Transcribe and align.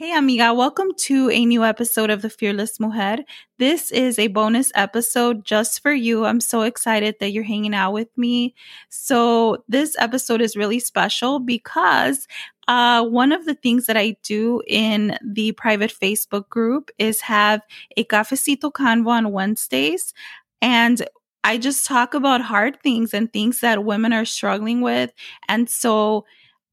Hey, 0.00 0.16
amiga, 0.16 0.54
welcome 0.54 0.92
to 1.00 1.28
a 1.28 1.44
new 1.44 1.62
episode 1.62 2.08
of 2.08 2.22
The 2.22 2.30
Fearless 2.30 2.80
Mujer. 2.80 3.18
This 3.58 3.92
is 3.92 4.18
a 4.18 4.28
bonus 4.28 4.72
episode 4.74 5.44
just 5.44 5.82
for 5.82 5.92
you. 5.92 6.24
I'm 6.24 6.40
so 6.40 6.62
excited 6.62 7.16
that 7.20 7.32
you're 7.32 7.44
hanging 7.44 7.74
out 7.74 7.92
with 7.92 8.08
me. 8.16 8.54
So, 8.88 9.62
this 9.68 9.94
episode 9.98 10.40
is 10.40 10.56
really 10.56 10.78
special 10.80 11.38
because 11.38 12.26
uh, 12.66 13.04
one 13.04 13.30
of 13.30 13.44
the 13.44 13.52
things 13.52 13.84
that 13.84 13.98
I 13.98 14.16
do 14.22 14.62
in 14.66 15.18
the 15.22 15.52
private 15.52 15.92
Facebook 15.92 16.48
group 16.48 16.90
is 16.96 17.20
have 17.20 17.60
a 17.98 18.04
cafecito 18.04 18.72
convo 18.72 19.08
on 19.08 19.32
Wednesdays. 19.32 20.14
And 20.62 21.06
I 21.44 21.58
just 21.58 21.84
talk 21.84 22.14
about 22.14 22.40
hard 22.40 22.80
things 22.82 23.12
and 23.12 23.30
things 23.30 23.60
that 23.60 23.84
women 23.84 24.14
are 24.14 24.24
struggling 24.24 24.80
with. 24.80 25.12
And 25.46 25.68
so 25.68 26.24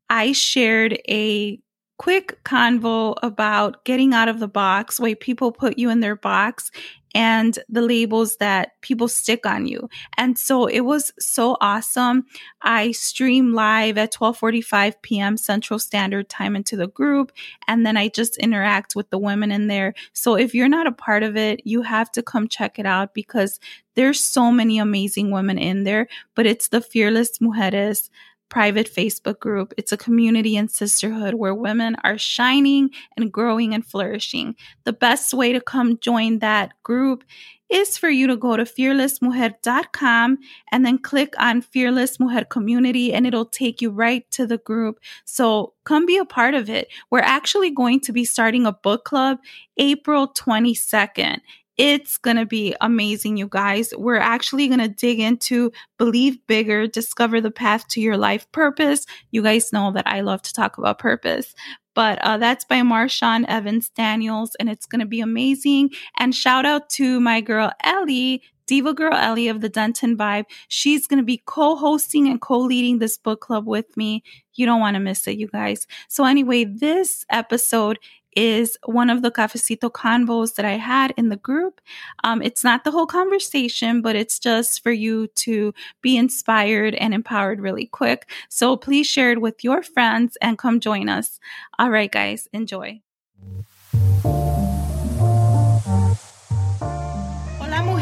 I 0.10 0.32
shared 0.32 0.98
a 1.10 1.60
quick 1.98 2.44
convo 2.44 3.16
about 3.24 3.84
getting 3.86 4.14
out 4.14 4.30
of 4.30 4.40
the 4.40 4.48
box, 4.48 5.00
way 5.00 5.16
people 5.16 5.52
put 5.52 5.78
you 5.78 5.90
in 5.90 6.00
their 6.00 6.16
box 6.16 6.72
and 7.16 7.58
the 7.68 7.82
labels 7.82 8.38
that 8.38 8.80
people 8.82 9.08
stick 9.08 9.46
on 9.46 9.66
you. 9.66 9.90
And 10.18 10.38
so 10.38 10.68
it 10.68 10.82
was 10.82 11.12
so 11.18 11.58
awesome. 11.62 12.26
I 12.62 12.92
stream 12.92 13.54
live 13.54 13.98
at 13.98 14.14
12:45 14.14 14.94
p.m. 15.02 15.38
Central 15.38 15.80
Standard 15.80 16.30
Time 16.30 16.56
into 16.56 16.76
the 16.76 16.88
group 16.88 17.32
and 17.68 17.86
then 17.86 17.98
I 17.98 18.10
just 18.10 18.38
interact 18.38 18.96
with 18.96 19.10
the 19.10 19.18
women 19.18 19.52
in 19.52 19.68
there. 19.68 19.96
So 20.14 20.36
if 20.36 20.54
you're 20.54 20.70
not 20.70 20.86
a 20.86 20.92
part 20.92 21.24
of 21.24 21.36
it, 21.36 21.62
you 21.66 21.82
have 21.82 22.12
to 22.12 22.22
come 22.22 22.48
check 22.48 22.78
it 22.78 22.86
out 22.86 23.16
because 23.16 23.60
there's 23.96 24.24
so 24.24 24.52
many 24.52 24.78
amazing 24.78 25.32
women 25.32 25.58
in 25.58 25.86
there, 25.86 26.08
but 26.36 26.46
it's 26.46 26.68
the 26.68 26.82
Fearless 26.82 27.40
Mujeres 27.40 28.12
private 28.50 28.92
Facebook 28.94 29.40
group. 29.40 29.74
It's 29.78 29.92
a 29.92 29.98
community 29.98 30.56
and 30.56 30.70
sisterhood 30.70 31.36
where 31.36 31.54
women 31.54 31.96
are 32.04 32.18
shining 32.18 32.90
and 33.16 33.32
growing 33.32 33.74
and 33.74 33.86
flourishing. 33.86 34.56
The 34.84 34.94
best 34.94 35.34
way 35.34 35.54
to 35.54 35.62
come 35.62 35.98
join 36.00 36.40
that 36.40 36.72
group 36.84 37.24
is 37.70 37.98
for 37.98 38.10
you 38.10 38.28
to 38.28 38.38
go 38.38 38.56
to 38.56 38.64
fearlessmujer.com 38.64 40.38
and 40.72 40.86
then 40.86 40.98
click 40.98 41.34
on 41.38 41.62
Fearless 41.62 42.20
Mujer 42.20 42.46
Community 42.46 43.14
and 43.14 43.28
it'll 43.28 43.46
take 43.46 43.82
you 43.82 43.90
right 43.90 44.30
to 44.32 44.48
the 44.48 44.58
group. 44.58 45.00
So 45.26 45.74
come 45.84 46.06
be 46.06 46.18
a 46.18 46.26
part 46.26 46.54
of 46.54 46.70
it. 46.70 46.88
We're 47.12 47.20
actually 47.20 47.72
going 47.72 48.00
to 48.02 48.14
be 48.14 48.24
starting 48.24 48.66
a 48.66 48.72
book 48.72 49.04
club 49.04 49.40
April 49.78 50.30
22nd. 50.30 51.40
It's 51.78 52.18
going 52.18 52.38
to 52.38 52.46
be 52.46 52.76
amazing, 52.82 53.38
you 53.38 53.48
guys. 53.48 53.94
We're 53.96 54.18
actually 54.18 54.68
going 54.68 54.80
to 54.80 54.88
dig 54.88 55.20
into 55.20 55.72
believe 55.98 56.40
bigger, 56.48 56.88
discover 56.88 57.40
the 57.40 57.52
path 57.52 57.88
to 57.90 58.02
your 58.02 58.18
life 58.18 58.52
purpose. 58.52 59.06
You 59.32 59.44
guys 59.44 59.72
know 59.72 59.92
that 59.92 60.08
I 60.08 60.22
love 60.22 60.42
to 60.44 60.54
talk 60.54 60.78
about 60.78 60.98
purpose. 60.98 61.54
But 61.94 62.20
uh, 62.20 62.38
that's 62.38 62.64
by 62.64 62.78
Marshawn 62.82 63.46
Evans 63.48 63.90
Daniels, 63.90 64.56
and 64.60 64.70
it's 64.70 64.86
going 64.86 65.00
to 65.00 65.08
be 65.08 65.20
amazing. 65.20 65.90
And 66.20 66.34
shout 66.34 66.66
out 66.66 66.90
to 66.92 67.20
my 67.20 67.42
girl 67.42 67.72
Ellie, 67.84 68.44
Diva 68.68 68.94
Girl 68.94 69.16
Ellie 69.16 69.48
of 69.48 69.62
the 69.62 69.70
Denton 69.70 70.16
Vibe. 70.16 70.46
She's 70.68 71.08
going 71.08 71.18
to 71.18 71.26
be 71.26 71.42
co 71.46 71.76
hosting 71.76 72.28
and 72.28 72.40
co 72.40 72.60
leading 72.60 73.00
this 73.00 73.18
book 73.18 73.42
club 73.42 73.66
with 73.66 73.98
me. 73.98 74.24
You 74.54 74.66
don't 74.66 74.80
want 74.80 74.94
to 74.96 75.00
miss 75.00 75.28
it, 75.28 75.38
you 75.38 75.48
guys. 75.48 75.88
So, 76.08 76.24
anyway, 76.24 76.66
this 76.66 77.26
episode 77.32 77.98
is 78.38 78.78
one 78.86 79.10
of 79.10 79.24
the 79.24 79.32
cafecito 79.32 79.92
convos 79.92 80.56
that 80.56 80.66
I 80.66 80.74
had 80.74 81.12
in 81.18 81.30
the 81.30 81.38
group. 81.38 81.82
Um, 82.24 82.42
it's 82.44 82.64
not 82.64 82.84
the 82.84 82.92
whole 82.92 83.08
conversation, 83.08 84.02
but 84.04 84.16
it's 84.16 84.38
just 84.38 84.84
for 84.84 84.92
you 84.92 85.28
to 85.46 85.74
be 86.04 86.16
inspired 86.16 86.94
and 86.96 87.16
empowered 87.16 87.60
really 87.60 87.88
quick. 87.88 88.30
So 88.50 88.78
please 88.78 89.08
share 89.08 89.32
it 89.32 89.42
with 89.42 89.64
your 89.64 89.82
friends 89.82 90.38
and 90.40 90.58
come 90.58 90.80
join 90.80 91.10
us. 91.10 91.40
All 91.80 91.90
right, 91.90 92.12
guys, 92.12 92.48
enjoy. 92.54 93.02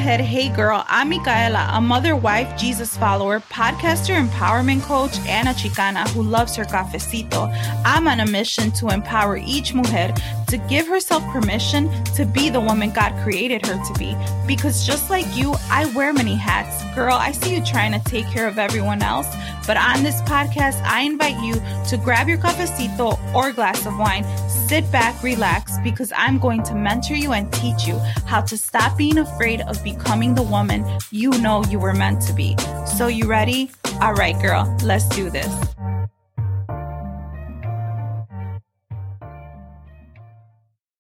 Mujer, 0.06 0.22
hey 0.22 0.50
girl, 0.50 0.86
I'm 0.88 1.10
Micaela, 1.10 1.68
a 1.74 1.82
mother, 1.82 2.16
wife, 2.16 2.56
Jesus 2.60 2.96
follower, 2.96 3.40
podcaster, 3.40 4.14
empowerment 4.16 4.84
coach, 4.84 5.18
and 5.28 5.48
a 5.48 5.52
Chicana 5.54 6.08
who 6.10 6.22
loves 6.22 6.56
her 6.58 6.64
cafecito. 6.64 7.52
I'm 7.84 8.08
on 8.08 8.20
a 8.20 8.28
mission 8.28 8.70
to 8.74 8.90
empower 8.90 9.38
each 9.38 9.74
mujer 9.74 10.14
to 10.48 10.58
give 10.70 10.88
herself 10.88 11.24
permission 11.34 11.90
to 12.14 12.24
be 12.24 12.52
the 12.52 12.60
woman 12.60 12.92
God 12.92 13.20
created 13.24 13.66
her 13.66 13.84
to 13.84 13.94
be. 14.00 14.16
Because 14.46 14.86
just 14.86 15.10
like 15.10 15.26
you, 15.36 15.56
I 15.72 15.92
wear 15.96 16.14
many 16.14 16.36
hats. 16.36 16.84
Girl, 16.94 17.16
I 17.16 17.32
see 17.32 17.56
you 17.56 17.66
trying 17.66 18.00
to 18.00 18.10
take 18.12 18.28
care 18.28 18.48
of 18.48 18.60
everyone 18.60 19.02
else, 19.02 19.28
but 19.66 19.76
on 19.76 20.04
this 20.04 20.22
podcast, 20.22 20.80
I 20.84 21.02
invite 21.02 21.42
you 21.42 21.56
to 21.90 21.98
grab 21.98 22.30
your 22.30 22.38
cafecito 22.38 23.18
or 23.34 23.52
glass 23.52 23.88
of 23.88 23.98
wine 23.98 24.24
Sit 24.68 24.92
back, 24.92 25.22
relax, 25.22 25.78
because 25.84 26.12
I'm 26.18 26.40
going 26.40 26.64
to 26.64 26.74
mentor 26.74 27.14
you 27.14 27.34
and 27.34 27.54
teach 27.54 27.86
you 27.86 28.00
how 28.26 28.42
to 28.42 28.58
stop 28.58 28.98
being 28.98 29.20
afraid 29.20 29.62
of 29.62 29.84
becoming 29.98 30.36
the 30.36 30.44
woman 30.44 30.86
you 31.12 31.30
know 31.42 31.64
you 31.66 31.80
were 31.80 31.94
meant 31.94 32.22
to 32.24 32.34
be. 32.34 32.56
So, 32.98 33.08
you 33.08 33.28
ready? 33.28 33.72
All 34.02 34.14
right, 34.14 34.40
girl, 34.42 34.76
let's 34.84 35.08
do 35.10 35.30
this. 35.30 35.48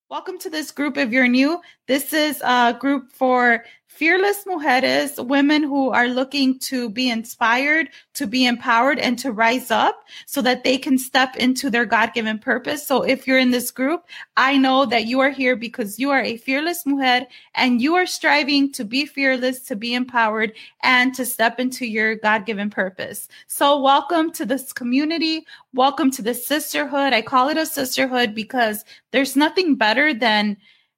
Welcome 0.09 0.39
to 0.39 0.49
this 0.49 0.71
group 0.71 0.97
if 0.97 1.11
you're 1.11 1.27
new. 1.27 1.59
This 1.87 2.13
is 2.13 2.41
a 2.41 2.75
group 2.79 3.11
for 3.11 3.65
fearless 3.95 4.43
mujeres, 4.43 5.25
women 5.25 5.63
who 5.63 5.89
are 5.89 6.09
looking 6.09 6.59
to 6.59 6.89
be 6.89 7.09
inspired, 7.09 7.89
to 8.13 8.27
be 8.27 8.45
empowered, 8.45 8.99
and 8.99 9.17
to 9.17 9.31
rise 9.31 9.71
up 9.71 10.03
so 10.25 10.41
that 10.41 10.65
they 10.65 10.77
can 10.77 10.97
step 10.97 11.35
into 11.37 11.69
their 11.69 11.85
God 11.85 12.13
given 12.13 12.37
purpose. 12.37 12.85
So 12.85 13.03
if 13.03 13.25
you're 13.25 13.39
in 13.39 13.51
this 13.51 13.71
group, 13.71 14.05
I 14.35 14.57
know 14.57 14.85
that 14.85 15.05
you 15.05 15.21
are 15.21 15.29
here 15.29 15.55
because 15.55 15.97
you 15.97 16.11
are 16.11 16.21
a 16.21 16.35
fearless 16.35 16.85
mujer 16.85 17.25
and 17.53 17.81
you 17.81 17.95
are 17.95 18.05
striving 18.05 18.71
to 18.73 18.83
be 18.83 19.05
fearless, 19.05 19.61
to 19.61 19.77
be 19.77 19.93
empowered, 19.93 20.51
and 20.83 21.15
to 21.15 21.25
step 21.25 21.59
into 21.59 21.85
your 21.85 22.15
God 22.15 22.45
given 22.45 22.69
purpose. 22.69 23.29
So 23.47 23.79
welcome 23.79 24.31
to 24.33 24.45
this 24.45 24.73
community. 24.73 25.45
Welcome 25.73 26.11
to 26.11 26.21
the 26.21 26.33
sisterhood. 26.33 27.13
I 27.13 27.21
call 27.21 27.47
it 27.47 27.57
a 27.57 27.65
sisterhood 27.65 28.35
because 28.35 28.83
there's 29.11 29.37
nothing 29.37 29.75
better 29.75 30.13
than 30.13 30.57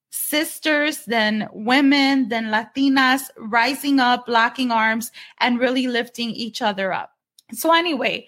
sisters, 0.10 1.06
then 1.06 1.50
women, 1.52 2.30
then 2.30 2.46
Latinas 2.46 3.30
rising 3.38 4.00
up, 4.00 4.26
locking 4.28 4.72
arms, 4.72 5.12
and 5.40 5.60
really 5.60 5.88
lifting 5.88 6.32
each 6.32 6.62
other 6.62 6.94
up. 6.94 7.12
So, 7.54 7.74
anyway, 7.74 8.28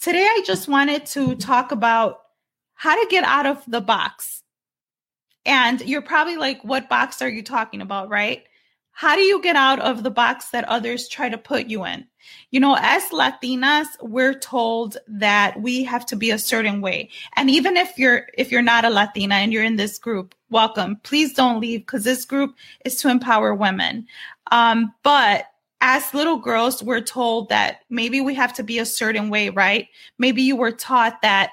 today 0.00 0.26
I 0.26 0.42
just 0.44 0.68
wanted 0.68 1.06
to 1.06 1.36
talk 1.36 1.72
about 1.72 2.20
how 2.74 3.00
to 3.00 3.10
get 3.10 3.24
out 3.24 3.46
of 3.46 3.62
the 3.66 3.80
box. 3.80 4.42
And 5.44 5.80
you're 5.80 6.02
probably 6.02 6.36
like, 6.36 6.62
what 6.64 6.88
box 6.88 7.22
are 7.22 7.28
you 7.28 7.42
talking 7.42 7.80
about, 7.80 8.08
right? 8.08 8.44
How 9.00 9.16
do 9.16 9.22
you 9.22 9.40
get 9.40 9.56
out 9.56 9.78
of 9.78 10.02
the 10.02 10.10
box 10.10 10.50
that 10.50 10.68
others 10.68 11.08
try 11.08 11.30
to 11.30 11.38
put 11.38 11.68
you 11.68 11.86
in? 11.86 12.06
You 12.50 12.60
know, 12.60 12.76
as 12.78 13.02
Latinas, 13.04 13.86
we're 14.02 14.38
told 14.38 14.98
that 15.08 15.58
we 15.58 15.84
have 15.84 16.04
to 16.04 16.16
be 16.16 16.30
a 16.30 16.38
certain 16.38 16.82
way. 16.82 17.08
And 17.34 17.48
even 17.48 17.78
if 17.78 17.96
you're 17.96 18.26
if 18.36 18.52
you're 18.52 18.60
not 18.60 18.84
a 18.84 18.90
Latina 18.90 19.36
and 19.36 19.54
you're 19.54 19.64
in 19.64 19.76
this 19.76 19.98
group, 19.98 20.34
welcome. 20.50 21.00
Please 21.02 21.32
don't 21.32 21.60
leave 21.60 21.80
because 21.80 22.04
this 22.04 22.26
group 22.26 22.54
is 22.84 22.96
to 22.96 23.08
empower 23.08 23.54
women. 23.54 24.06
Um, 24.52 24.92
but 25.02 25.46
as 25.80 26.12
little 26.12 26.36
girls, 26.36 26.82
we're 26.82 27.00
told 27.00 27.48
that 27.48 27.78
maybe 27.88 28.20
we 28.20 28.34
have 28.34 28.52
to 28.52 28.62
be 28.62 28.78
a 28.78 28.84
certain 28.84 29.30
way, 29.30 29.48
right? 29.48 29.88
Maybe 30.18 30.42
you 30.42 30.56
were 30.56 30.72
taught 30.72 31.22
that 31.22 31.52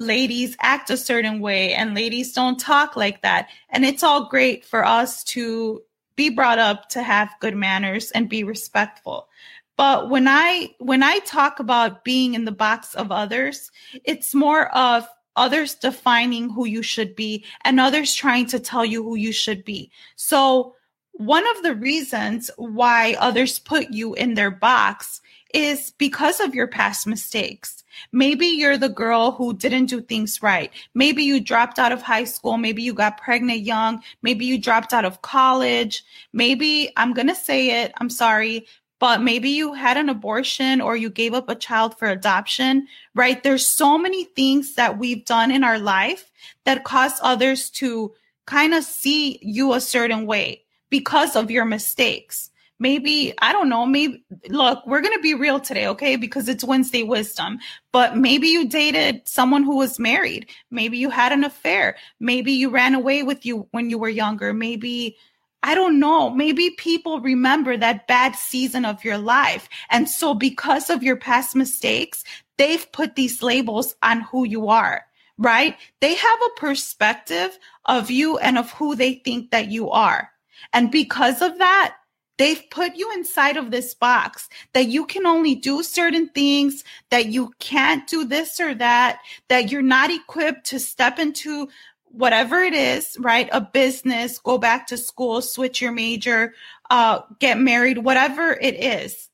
ladies 0.00 0.56
act 0.60 0.90
a 0.90 0.96
certain 0.96 1.38
way 1.38 1.74
and 1.74 1.94
ladies 1.94 2.32
don't 2.32 2.58
talk 2.58 2.96
like 2.96 3.22
that. 3.22 3.50
And 3.70 3.84
it's 3.84 4.02
all 4.02 4.28
great 4.28 4.64
for 4.64 4.84
us 4.84 5.22
to 5.24 5.82
be 6.18 6.28
brought 6.28 6.58
up 6.58 6.88
to 6.88 7.00
have 7.00 7.30
good 7.38 7.54
manners 7.54 8.10
and 8.10 8.28
be 8.28 8.42
respectful. 8.42 9.28
But 9.76 10.10
when 10.10 10.26
I 10.26 10.74
when 10.80 11.04
I 11.04 11.20
talk 11.20 11.60
about 11.60 12.02
being 12.02 12.34
in 12.34 12.44
the 12.44 12.50
box 12.52 12.96
of 12.96 13.12
others, 13.12 13.70
it's 14.02 14.34
more 14.34 14.66
of 14.76 15.06
others 15.36 15.76
defining 15.76 16.50
who 16.50 16.66
you 16.66 16.82
should 16.82 17.14
be 17.14 17.44
and 17.64 17.78
others 17.78 18.12
trying 18.12 18.46
to 18.46 18.58
tell 18.58 18.84
you 18.84 19.04
who 19.04 19.14
you 19.14 19.30
should 19.30 19.64
be. 19.64 19.92
So 20.16 20.74
one 21.12 21.46
of 21.56 21.62
the 21.62 21.76
reasons 21.76 22.50
why 22.56 23.14
others 23.20 23.60
put 23.60 23.90
you 23.90 24.14
in 24.14 24.34
their 24.34 24.50
box 24.50 25.20
is 25.54 25.92
because 25.98 26.40
of 26.40 26.52
your 26.52 26.66
past 26.66 27.06
mistakes. 27.06 27.84
Maybe 28.12 28.46
you're 28.46 28.76
the 28.76 28.88
girl 28.88 29.32
who 29.32 29.54
didn't 29.54 29.86
do 29.86 30.00
things 30.00 30.42
right. 30.42 30.72
Maybe 30.94 31.22
you 31.22 31.40
dropped 31.40 31.78
out 31.78 31.92
of 31.92 32.02
high 32.02 32.24
school. 32.24 32.58
Maybe 32.58 32.82
you 32.82 32.94
got 32.94 33.20
pregnant 33.20 33.60
young. 33.60 34.02
Maybe 34.22 34.44
you 34.46 34.58
dropped 34.58 34.92
out 34.92 35.04
of 35.04 35.22
college. 35.22 36.04
Maybe 36.32 36.92
I'm 36.96 37.12
going 37.12 37.28
to 37.28 37.34
say 37.34 37.82
it. 37.82 37.92
I'm 37.98 38.10
sorry 38.10 38.66
but 39.00 39.22
maybe 39.22 39.50
you 39.50 39.74
had 39.74 39.96
an 39.96 40.08
abortion 40.08 40.80
or 40.80 40.96
you 40.96 41.08
gave 41.08 41.34
up 41.34 41.48
a 41.48 41.54
child 41.54 41.96
for 41.98 42.08
adoption, 42.08 42.88
right? 43.14 43.42
There's 43.42 43.66
so 43.66 43.96
many 43.96 44.24
things 44.24 44.74
that 44.74 44.98
we've 44.98 45.24
done 45.24 45.50
in 45.50 45.62
our 45.62 45.78
life 45.78 46.30
that 46.64 46.84
cause 46.84 47.20
others 47.22 47.70
to 47.70 48.12
kind 48.46 48.74
of 48.74 48.82
see 48.82 49.38
you 49.40 49.72
a 49.72 49.80
certain 49.80 50.26
way 50.26 50.64
because 50.90 51.36
of 51.36 51.50
your 51.50 51.64
mistakes. 51.64 52.50
Maybe, 52.80 53.34
I 53.38 53.52
don't 53.52 53.68
know, 53.68 53.84
maybe, 53.86 54.24
look, 54.48 54.86
we're 54.86 55.00
going 55.00 55.16
to 55.16 55.22
be 55.22 55.34
real 55.34 55.58
today, 55.58 55.88
okay? 55.88 56.14
Because 56.14 56.48
it's 56.48 56.62
Wednesday 56.62 57.02
wisdom. 57.02 57.58
But 57.92 58.16
maybe 58.16 58.48
you 58.48 58.68
dated 58.68 59.26
someone 59.26 59.64
who 59.64 59.76
was 59.76 59.98
married. 59.98 60.48
Maybe 60.70 60.96
you 60.96 61.10
had 61.10 61.32
an 61.32 61.42
affair. 61.42 61.96
Maybe 62.20 62.52
you 62.52 62.70
ran 62.70 62.94
away 62.94 63.24
with 63.24 63.44
you 63.44 63.66
when 63.72 63.90
you 63.90 63.98
were 63.98 64.08
younger. 64.08 64.52
Maybe 64.52 65.16
I 65.62 65.74
don't 65.74 65.98
know. 65.98 66.30
Maybe 66.30 66.70
people 66.70 67.20
remember 67.20 67.76
that 67.76 68.06
bad 68.06 68.36
season 68.36 68.84
of 68.84 69.04
your 69.04 69.18
life. 69.18 69.68
And 69.90 70.08
so, 70.08 70.32
because 70.34 70.88
of 70.88 71.02
your 71.02 71.16
past 71.16 71.56
mistakes, 71.56 72.22
they've 72.58 72.90
put 72.92 73.16
these 73.16 73.42
labels 73.42 73.94
on 74.02 74.20
who 74.20 74.44
you 74.44 74.68
are, 74.68 75.04
right? 75.36 75.76
They 76.00 76.14
have 76.14 76.38
a 76.46 76.60
perspective 76.60 77.58
of 77.86 78.10
you 78.10 78.38
and 78.38 78.56
of 78.56 78.70
who 78.72 78.94
they 78.94 79.14
think 79.14 79.50
that 79.50 79.68
you 79.68 79.90
are. 79.90 80.30
And 80.72 80.90
because 80.90 81.42
of 81.42 81.58
that, 81.58 81.96
they've 82.38 82.62
put 82.70 82.94
you 82.94 83.12
inside 83.12 83.56
of 83.56 83.70
this 83.70 83.94
box 83.94 84.48
that 84.72 84.86
you 84.86 85.04
can 85.04 85.26
only 85.26 85.54
do 85.54 85.82
certain 85.82 86.28
things, 86.28 86.84
that 87.10 87.26
you 87.26 87.52
can't 87.58 88.08
do 88.08 88.24
this 88.24 88.58
or 88.60 88.74
that, 88.74 89.20
that 89.48 89.70
you're 89.70 89.82
not 89.82 90.10
equipped 90.10 90.66
to 90.66 90.80
step 90.80 91.18
into 91.18 91.68
whatever 92.04 92.60
it 92.60 92.72
is, 92.72 93.16
right? 93.20 93.48
A 93.52 93.60
business, 93.60 94.38
go 94.38 94.56
back 94.56 94.86
to 94.86 94.96
school, 94.96 95.42
switch 95.42 95.82
your 95.82 95.92
major, 95.92 96.54
uh, 96.88 97.20
get 97.38 97.58
married, 97.58 97.98
whatever 97.98 98.52
it 98.52 98.82
is. 98.82 99.28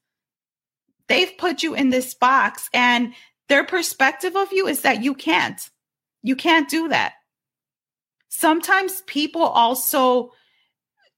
They've 1.07 1.37
put 1.39 1.63
you 1.63 1.75
in 1.75 1.91
this 1.91 2.15
box 2.15 2.69
and 2.73 3.13
their 3.49 3.65
perspective 3.65 4.37
of 4.37 4.53
you 4.53 4.67
is 4.67 4.81
that 4.81 5.05
you 5.05 5.15
can't. 5.15 5.61
You 6.23 6.35
can't 6.35 6.69
do 6.69 6.89
that. 6.89 7.13
Sometimes 8.29 9.03
people 9.03 9.43
also 9.43 10.33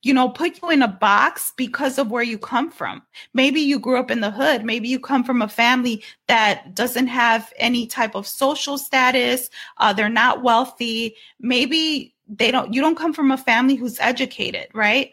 you 0.07 0.15
know, 0.15 0.29
put 0.29 0.63
you 0.63 0.71
in 0.71 0.83
a 0.83 0.89
box 0.89 1.53
because 1.57 1.99
of 1.99 2.13
where 2.13 2.23
you 2.23 2.39
come 2.39 2.71
from. 2.71 3.03
Maybe 3.35 3.61
you 3.61 3.81
grew 3.81 3.99
up 3.99 4.09
in 4.09 4.21
the 4.21 4.31
hood. 4.31 4.65
Maybe 4.65 4.87
you 4.87 5.01
come 5.01 5.25
from 5.25 5.43
a 5.43 5.49
family 5.49 6.05
that 6.29 6.77
doesn't 6.77 7.09
have 7.09 7.53
any 7.57 7.89
type 7.89 8.15
of 8.15 8.25
social 8.25 8.79
status. 8.79 9.51
Uh, 9.79 9.93
they're 9.93 10.09
not 10.09 10.45
wealthy. 10.45 11.17
Maybe 11.41 12.15
they 12.29 12.53
don't, 12.53 12.73
you 12.73 12.81
don't 12.81 12.97
come 12.97 13.13
from 13.13 13.33
a 13.33 13.37
family 13.37 13.75
who's 13.75 13.99
educated, 13.99 14.69
right? 14.73 15.11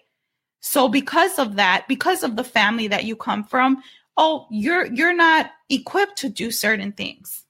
So 0.60 0.88
because 0.88 1.40
of 1.40 1.56
that, 1.56 1.88
because 1.88 2.22
of 2.22 2.36
the 2.36 2.44
family 2.44 2.88
that 2.90 3.04
you 3.04 3.16
come 3.16 3.44
from, 3.46 3.82
oh, 4.16 4.46
you're, 4.52 4.86
you're 4.94 5.16
not 5.16 5.50
equipped 5.70 6.20
to 6.20 6.30
do 6.30 6.52
certain 6.52 6.92
things. 6.92 7.46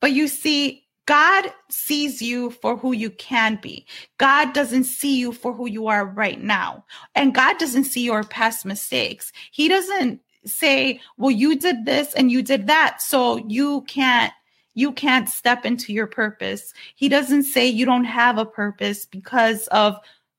But 0.00 0.12
you 0.12 0.28
see, 0.28 0.79
God 1.10 1.52
sees 1.68 2.22
you 2.22 2.50
for 2.50 2.76
who 2.76 2.92
you 2.92 3.10
can 3.10 3.58
be. 3.60 3.84
God 4.18 4.52
doesn't 4.52 4.84
see 4.84 5.18
you 5.18 5.32
for 5.32 5.52
who 5.52 5.66
you 5.68 5.88
are 5.88 6.06
right 6.06 6.40
now. 6.40 6.84
And 7.16 7.34
God 7.34 7.58
doesn't 7.58 7.82
see 7.82 8.04
your 8.04 8.22
past 8.22 8.64
mistakes. 8.64 9.32
He 9.50 9.66
doesn't 9.66 10.20
say, 10.46 11.00
well, 11.16 11.32
you 11.32 11.58
did 11.58 11.84
this 11.84 12.14
and 12.14 12.30
you 12.30 12.42
did 12.42 12.68
that. 12.68 13.02
So 13.02 13.38
you 13.48 13.80
can't, 13.88 14.32
you 14.74 14.92
can't 14.92 15.28
step 15.28 15.66
into 15.66 15.92
your 15.92 16.06
purpose. 16.06 16.72
He 16.94 17.08
doesn't 17.08 17.42
say 17.42 17.66
you 17.66 17.84
don't 17.84 18.04
have 18.04 18.38
a 18.38 18.46
purpose 18.46 19.04
because 19.04 19.66
of 19.72 19.96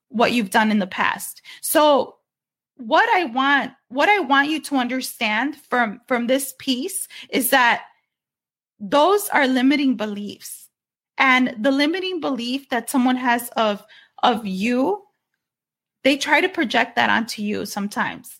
what 0.07 0.31
you've 0.31 0.51
done 0.51 0.71
in 0.71 0.79
the 0.79 0.87
past. 0.87 1.41
So 1.59 2.15
what 2.77 3.09
I 3.13 3.25
want, 3.25 3.73
what 3.89 4.07
I 4.07 4.19
want 4.19 4.47
you 4.47 4.61
to 4.61 4.77
understand 4.77 5.57
from, 5.57 5.99
from 6.07 6.27
this 6.27 6.53
piece 6.59 7.09
is 7.29 7.49
that 7.49 7.83
those 8.79 9.27
are 9.29 9.47
limiting 9.47 9.97
beliefs 9.97 10.60
and 11.21 11.55
the 11.57 11.71
limiting 11.71 12.19
belief 12.19 12.67
that 12.69 12.89
someone 12.89 13.15
has 13.15 13.47
of 13.55 13.85
of 14.23 14.45
you 14.45 15.03
they 16.03 16.17
try 16.17 16.41
to 16.41 16.49
project 16.49 16.95
that 16.95 17.11
onto 17.11 17.43
you 17.43 17.63
sometimes. 17.63 18.39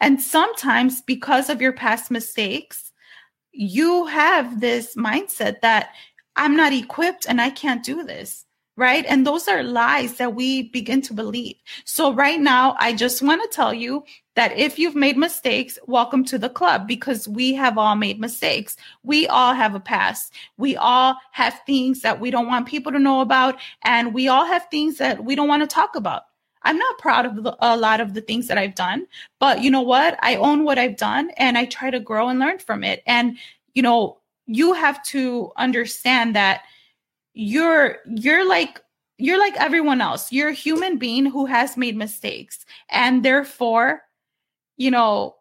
And 0.00 0.22
sometimes 0.22 1.02
because 1.02 1.50
of 1.50 1.60
your 1.60 1.72
past 1.72 2.10
mistakes 2.10 2.92
you 3.52 4.06
have 4.06 4.60
this 4.60 4.96
mindset 4.96 5.60
that 5.60 5.90
i'm 6.36 6.56
not 6.56 6.72
equipped 6.72 7.26
and 7.28 7.40
i 7.40 7.50
can't 7.50 7.84
do 7.84 8.02
this 8.02 8.46
right? 8.76 9.04
And 9.06 9.26
those 9.26 9.48
are 9.48 9.62
lies 9.62 10.14
that 10.14 10.34
we 10.34 10.70
begin 10.70 11.02
to 11.02 11.14
believe. 11.14 11.56
So, 11.84 12.12
right 12.12 12.40
now, 12.40 12.76
I 12.78 12.92
just 12.94 13.22
want 13.22 13.42
to 13.42 13.54
tell 13.54 13.74
you 13.74 14.04
that 14.34 14.56
if 14.56 14.78
you've 14.78 14.94
made 14.94 15.16
mistakes, 15.16 15.78
welcome 15.86 16.24
to 16.24 16.38
the 16.38 16.48
club 16.48 16.86
because 16.88 17.28
we 17.28 17.54
have 17.54 17.76
all 17.76 17.96
made 17.96 18.18
mistakes. 18.18 18.76
We 19.02 19.26
all 19.26 19.52
have 19.52 19.74
a 19.74 19.80
past. 19.80 20.32
We 20.56 20.76
all 20.76 21.16
have 21.32 21.60
things 21.66 22.00
that 22.00 22.18
we 22.18 22.30
don't 22.30 22.46
want 22.46 22.66
people 22.66 22.92
to 22.92 22.98
know 22.98 23.20
about, 23.20 23.58
and 23.82 24.14
we 24.14 24.28
all 24.28 24.46
have 24.46 24.66
things 24.70 24.98
that 24.98 25.24
we 25.24 25.34
don't 25.34 25.48
want 25.48 25.62
to 25.62 25.74
talk 25.74 25.94
about. 25.94 26.22
I'm 26.64 26.78
not 26.78 26.98
proud 26.98 27.26
of 27.26 27.42
the, 27.42 27.56
a 27.60 27.76
lot 27.76 28.00
of 28.00 28.14
the 28.14 28.20
things 28.20 28.46
that 28.48 28.58
I've 28.58 28.74
done, 28.74 29.06
but 29.40 29.62
you 29.62 29.70
know 29.70 29.82
what? 29.82 30.16
I 30.22 30.36
own 30.36 30.64
what 30.64 30.78
I've 30.78 30.96
done 30.96 31.30
and 31.36 31.58
I 31.58 31.64
try 31.64 31.90
to 31.90 32.00
grow 32.00 32.28
and 32.28 32.38
learn 32.38 32.58
from 32.60 32.84
it. 32.84 33.02
And, 33.04 33.36
you 33.74 33.82
know, 33.82 34.18
you 34.46 34.72
have 34.72 35.02
to 35.06 35.50
understand 35.56 36.36
that 36.36 36.62
you're 37.34 37.98
you're 38.06 38.46
like 38.46 38.80
you're 39.18 39.38
like 39.38 39.56
everyone 39.56 40.00
else. 40.00 40.32
You're 40.32 40.48
a 40.48 40.54
human 40.54 40.98
being 40.98 41.26
who 41.26 41.46
has 41.46 41.76
made 41.76 41.96
mistakes. 41.96 42.64
And 42.90 43.24
therefore, 43.24 44.02
you 44.76 44.90
know, 44.90 45.36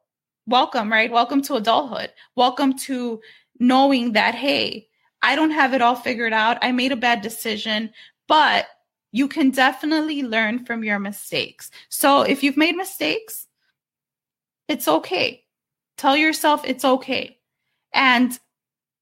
welcome, 0.45 0.91
right? 0.91 1.11
Welcome 1.11 1.41
to 1.43 1.55
adulthood. 1.55 2.11
Welcome 2.35 2.77
to 2.79 3.21
knowing 3.59 4.11
that, 4.11 4.35
hey, 4.35 4.87
I 5.23 5.35
don't 5.35 5.51
have 5.51 5.73
it 5.73 5.81
all 5.81 5.95
figured 5.95 6.33
out. 6.33 6.59
I 6.61 6.71
made 6.71 6.91
a 6.91 6.97
bad 6.97 7.21
decision, 7.21 7.91
but 8.27 8.67
you 9.11 9.27
can 9.27 9.49
definitely 9.49 10.21
learn 10.21 10.65
from 10.65 10.83
your 10.83 10.99
mistakes. 10.99 11.71
So 11.89 12.21
if 12.21 12.43
you've 12.43 12.57
made 12.57 12.75
mistakes, 12.75 13.47
it's 14.67 14.87
okay. 14.87 15.43
Tell 15.97 16.15
yourself 16.15 16.61
it's 16.65 16.85
okay. 16.85 17.39
And 17.93 18.37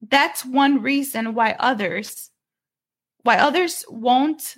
that's 0.10 0.46
one 0.46 0.82
reason 0.82 1.34
why 1.36 1.56
others 1.60 2.30
why 3.24 3.38
others 3.38 3.86
won't 3.90 4.56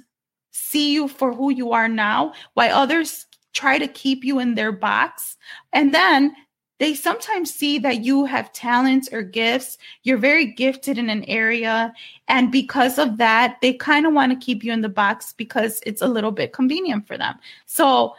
see 0.52 0.94
you 0.94 1.08
for 1.08 1.34
who 1.34 1.52
you 1.52 1.72
are 1.72 1.88
now, 1.88 2.34
why 2.54 2.70
others 2.70 3.26
try 3.54 3.78
to 3.78 3.88
keep 3.88 4.24
you 4.24 4.40
in 4.40 4.56
their 4.56 4.72
box. 4.72 5.38
And 5.74 5.94
then 5.94 6.36
they 6.80 6.96
sometimes 6.96 7.54
see 7.54 7.78
that 7.80 8.04
you 8.04 8.26
have 8.26 8.52
talents 8.54 9.08
or 9.12 9.22
gifts. 9.22 9.78
You're 10.04 10.18
very 10.18 10.48
gifted 10.48 10.98
in 10.98 11.10
an 11.10 11.24
area. 11.26 11.94
And 12.28 12.52
because 12.52 12.98
of 12.98 13.18
that, 13.18 13.58
they 13.62 13.74
kind 13.74 14.08
of 14.08 14.14
want 14.14 14.32
to 14.32 14.46
keep 14.46 14.64
you 14.64 14.74
in 14.74 14.82
the 14.82 14.90
box 14.90 15.34
because 15.34 15.82
it's 15.86 16.02
a 16.02 16.08
little 16.08 16.32
bit 16.32 16.54
convenient 16.54 17.06
for 17.06 17.20
them. 17.20 17.36
So 17.68 18.16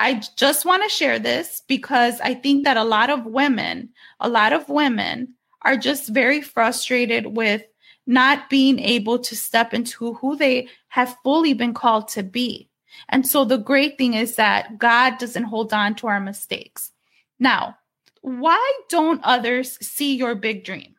I 0.00 0.20
just 0.36 0.64
want 0.64 0.82
to 0.82 0.88
share 0.88 1.20
this 1.20 1.62
because 1.68 2.20
I 2.20 2.34
think 2.34 2.64
that 2.64 2.76
a 2.76 2.82
lot 2.82 3.08
of 3.08 3.24
women, 3.24 3.90
a 4.18 4.28
lot 4.28 4.52
of 4.52 4.68
women 4.68 5.34
are 5.62 5.76
just 5.76 6.08
very 6.08 6.40
frustrated 6.40 7.36
with 7.36 7.62
not 8.06 8.50
being 8.50 8.78
able 8.78 9.18
to 9.18 9.36
step 9.36 9.72
into 9.72 10.14
who 10.14 10.36
they 10.36 10.68
have 10.88 11.16
fully 11.22 11.54
been 11.54 11.74
called 11.74 12.08
to 12.08 12.22
be. 12.22 12.68
And 13.08 13.26
so 13.26 13.44
the 13.44 13.58
great 13.58 13.96
thing 13.96 14.14
is 14.14 14.36
that 14.36 14.78
God 14.78 15.18
doesn't 15.18 15.44
hold 15.44 15.72
on 15.72 15.94
to 15.96 16.06
our 16.08 16.20
mistakes. 16.20 16.92
Now, 17.38 17.76
why 18.20 18.72
don't 18.88 19.20
others 19.24 19.78
see 19.84 20.14
your 20.14 20.34
big 20.34 20.64
dream? 20.64 20.94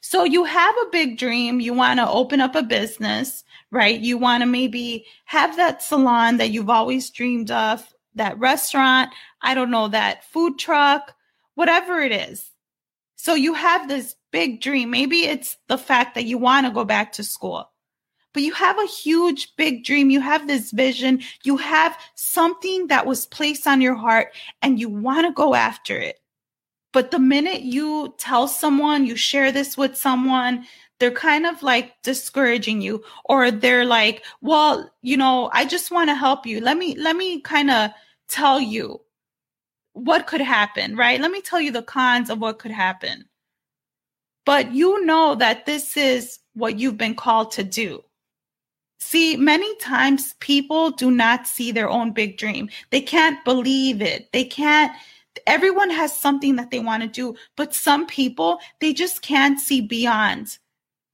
So 0.00 0.24
you 0.24 0.44
have 0.44 0.74
a 0.76 0.90
big 0.90 1.18
dream, 1.18 1.60
you 1.60 1.72
want 1.74 1.98
to 1.98 2.08
open 2.08 2.40
up 2.40 2.54
a 2.54 2.62
business, 2.62 3.44
right? 3.70 3.98
You 3.98 4.18
want 4.18 4.42
to 4.42 4.46
maybe 4.46 5.06
have 5.24 5.56
that 5.56 5.82
salon 5.82 6.36
that 6.36 6.50
you've 6.50 6.70
always 6.70 7.10
dreamed 7.10 7.50
of, 7.50 7.86
that 8.14 8.38
restaurant, 8.38 9.10
I 9.42 9.54
don't 9.54 9.70
know, 9.70 9.88
that 9.88 10.24
food 10.24 10.58
truck, 10.58 11.14
whatever 11.54 12.00
it 12.00 12.12
is. 12.12 12.50
So 13.16 13.34
you 13.34 13.54
have 13.54 13.88
this 13.88 14.14
big 14.30 14.60
dream. 14.60 14.90
Maybe 14.90 15.24
it's 15.24 15.56
the 15.68 15.78
fact 15.78 16.14
that 16.14 16.26
you 16.26 16.38
want 16.38 16.66
to 16.66 16.72
go 16.72 16.84
back 16.84 17.12
to 17.12 17.24
school, 17.24 17.70
but 18.34 18.42
you 18.42 18.52
have 18.52 18.78
a 18.78 18.86
huge, 18.86 19.56
big 19.56 19.84
dream. 19.84 20.10
You 20.10 20.20
have 20.20 20.46
this 20.46 20.70
vision. 20.70 21.22
You 21.42 21.56
have 21.56 21.98
something 22.14 22.88
that 22.88 23.06
was 23.06 23.26
placed 23.26 23.66
on 23.66 23.80
your 23.80 23.94
heart 23.94 24.34
and 24.60 24.78
you 24.78 24.90
want 24.90 25.26
to 25.26 25.32
go 25.32 25.54
after 25.54 25.98
it. 25.98 26.20
But 26.92 27.10
the 27.10 27.18
minute 27.18 27.62
you 27.62 28.14
tell 28.18 28.48
someone, 28.48 29.06
you 29.06 29.16
share 29.16 29.52
this 29.52 29.76
with 29.76 29.96
someone, 29.96 30.66
they're 30.98 31.10
kind 31.10 31.46
of 31.46 31.62
like 31.62 31.94
discouraging 32.02 32.80
you 32.80 33.02
or 33.24 33.50
they're 33.50 33.84
like, 33.84 34.24
well, 34.40 34.90
you 35.02 35.16
know, 35.16 35.50
I 35.52 35.64
just 35.64 35.90
want 35.90 36.10
to 36.10 36.14
help 36.14 36.46
you. 36.46 36.60
Let 36.60 36.76
me, 36.76 36.94
let 36.96 37.16
me 37.16 37.40
kind 37.40 37.70
of 37.70 37.90
tell 38.28 38.60
you 38.60 39.00
what 39.96 40.26
could 40.28 40.40
happen, 40.42 40.96
right? 40.96 41.20
Let 41.20 41.32
me 41.32 41.40
tell 41.40 41.60
you 41.60 41.72
the 41.72 41.82
cons 41.82 42.30
of 42.30 42.38
what 42.40 42.58
could 42.60 42.70
happen. 42.72 43.24
but 44.46 44.72
you 44.72 45.04
know 45.04 45.34
that 45.34 45.66
this 45.66 45.96
is 45.96 46.38
what 46.54 46.78
you've 46.78 46.96
been 46.96 47.14
called 47.14 47.50
to 47.52 47.64
do. 47.64 48.02
See, 49.00 49.36
many 49.36 49.76
times 49.78 50.34
people 50.40 50.90
do 50.90 51.10
not 51.10 51.46
see 51.46 51.72
their 51.72 51.88
own 51.90 52.12
big 52.12 52.38
dream. 52.38 52.70
They 52.90 53.00
can't 53.00 53.44
believe 53.44 54.00
it. 54.02 54.32
They 54.32 54.44
can't, 54.44 54.92
everyone 55.46 55.90
has 55.90 56.18
something 56.18 56.56
that 56.56 56.70
they 56.70 56.78
want 56.78 57.02
to 57.02 57.08
do, 57.08 57.36
but 57.56 57.74
some 57.74 58.06
people, 58.06 58.58
they 58.80 58.92
just 58.94 59.22
can't 59.22 59.60
see 59.60 59.80
beyond, 59.80 60.58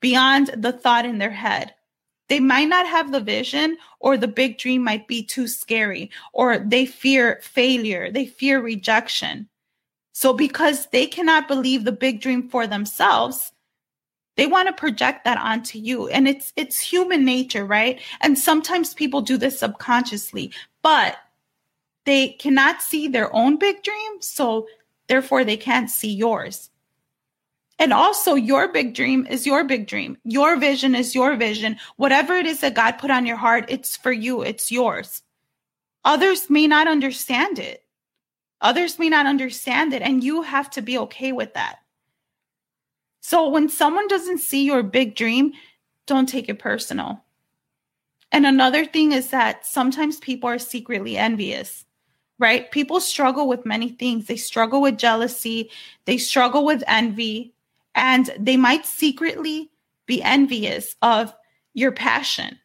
beyond 0.01 0.51
the 0.57 0.73
thought 0.73 1.07
in 1.07 1.19
their 1.19 1.31
head. 1.31 1.75
They 2.33 2.41
might 2.41 2.71
not 2.71 2.87
have 2.87 3.13
the 3.13 3.21
vision, 3.21 3.77
or 4.01 4.17
the 4.17 4.27
big 4.27 4.57
dream 4.57 4.83
might 4.83 5.07
be 5.07 5.23
too 5.23 5.47
scary, 5.47 6.11
or 6.33 6.57
they 6.57 6.87
fear 6.87 7.39
failure, 7.43 8.11
they 8.11 8.25
fear 8.25 8.59
rejection. 8.59 9.51
So, 10.15 10.33
because 10.33 10.87
they 10.87 11.07
cannot 11.07 11.47
believe 11.47 11.85
the 11.85 11.93
big 11.93 12.23
dream 12.23 12.49
for 12.49 12.67
themselves, 12.67 13.53
they 14.39 14.47
want 14.47 14.69
to 14.69 14.73
project 14.73 15.27
that 15.27 15.37
onto 15.37 15.79
you. 15.79 16.09
And 16.09 16.27
it's 16.27 16.55
it's 16.57 16.81
human 16.81 17.23
nature 17.23 17.67
right? 17.67 18.01
And 18.23 18.39
sometimes 18.39 18.95
people 18.95 19.21
do 19.21 19.37
this 19.37 19.59
subconsciously 19.59 20.55
but 20.81 21.19
they 22.07 22.29
cannot 22.29 22.81
see 22.81 23.09
their 23.09 23.31
own 23.37 23.59
big 23.59 23.83
dream 23.83 24.23
so 24.23 24.67
therefore 25.07 25.45
they 25.45 25.59
can't 25.59 25.91
see 25.91 26.15
yours 26.15 26.71
and 27.83 27.93
also 27.93 28.37
your 28.37 28.69
big 28.69 28.95
dream 28.95 29.27
is 29.29 29.45
your 29.45 29.65
big 29.65 29.89
dream. 29.89 30.17
Your 30.23 30.57
vision 30.57 30.95
is 30.95 31.17
your 31.17 31.35
vision. 31.35 31.77
Whatever 31.97 32.37
it 32.37 32.47
is 32.47 32.61
that 32.61 32.75
god 32.75 32.93
put 32.93 33.11
on 33.11 33.27
your 33.27 33.37
heart 33.37 33.65
it's 33.67 33.97
for 33.97 34.13
you. 34.13 34.41
It's 34.43 34.71
yours. 34.71 35.23
Others 36.05 36.49
may 36.49 36.69
not 36.69 36.87
understand 36.87 37.59
it. 37.59 37.83
Others 38.61 39.01
may 39.01 39.09
not 39.09 39.27
understand 39.27 39.93
it 39.93 40.01
and 40.01 40.23
you 40.23 40.43
have 40.43 40.71
to 40.71 40.81
be 40.81 40.97
okay 40.97 41.33
with 41.33 41.55
that. 41.55 41.81
So 43.21 43.49
when 43.49 43.69
someone 43.69 44.07
doesn't 44.07 44.39
see 44.39 44.65
your 44.65 44.85
big 44.85 45.17
dream, 45.17 45.53
don't 46.07 46.29
take 46.29 46.49
it 46.49 46.61
personal. 46.61 47.25
And 48.31 48.47
another 48.47 48.85
thing 48.87 49.11
is 49.11 49.31
that 49.31 49.67
sometimes 49.67 50.19
people 50.19 50.49
are 50.49 50.59
secretly 50.61 51.17
envious, 51.17 51.85
right? 52.39 52.71
People 52.71 53.01
struggle 53.01 53.49
with 53.49 53.67
many 53.67 53.89
things. 53.89 54.27
They 54.27 54.37
struggle 54.37 54.81
with 54.81 54.99
jealousy, 54.99 55.69
they 56.05 56.17
struggle 56.17 56.65
with 56.65 56.85
envy, 56.87 57.53
and 57.95 58.31
they 58.39 58.57
might 58.57 58.87
secretly 58.87 59.71
be 60.07 60.23
envious 60.23 60.97
of 61.03 61.35
your 61.75 61.93
passion, 61.93 62.59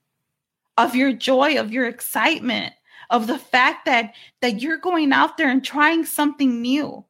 of 0.77 0.95
your 0.95 1.13
joy, 1.13 1.59
of 1.59 1.71
your 1.71 1.87
excitement, 1.87 2.73
of 3.09 3.27
the 3.27 3.37
fact 3.37 3.85
that 3.85 4.13
that 4.41 4.61
you're 4.61 4.77
going 4.77 5.13
out 5.13 5.37
there 5.37 5.49
and 5.49 5.63
trying 5.63 6.05
something 6.05 6.61
new. 6.61 7.05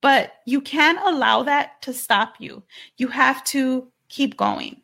But 0.00 0.34
you 0.44 0.60
can't 0.60 0.98
allow 1.04 1.44
that 1.44 1.80
to 1.82 1.94
stop 1.94 2.34
you. 2.38 2.62
You 2.98 3.08
have 3.08 3.42
to 3.44 3.88
keep 4.08 4.36
going. 4.36 4.80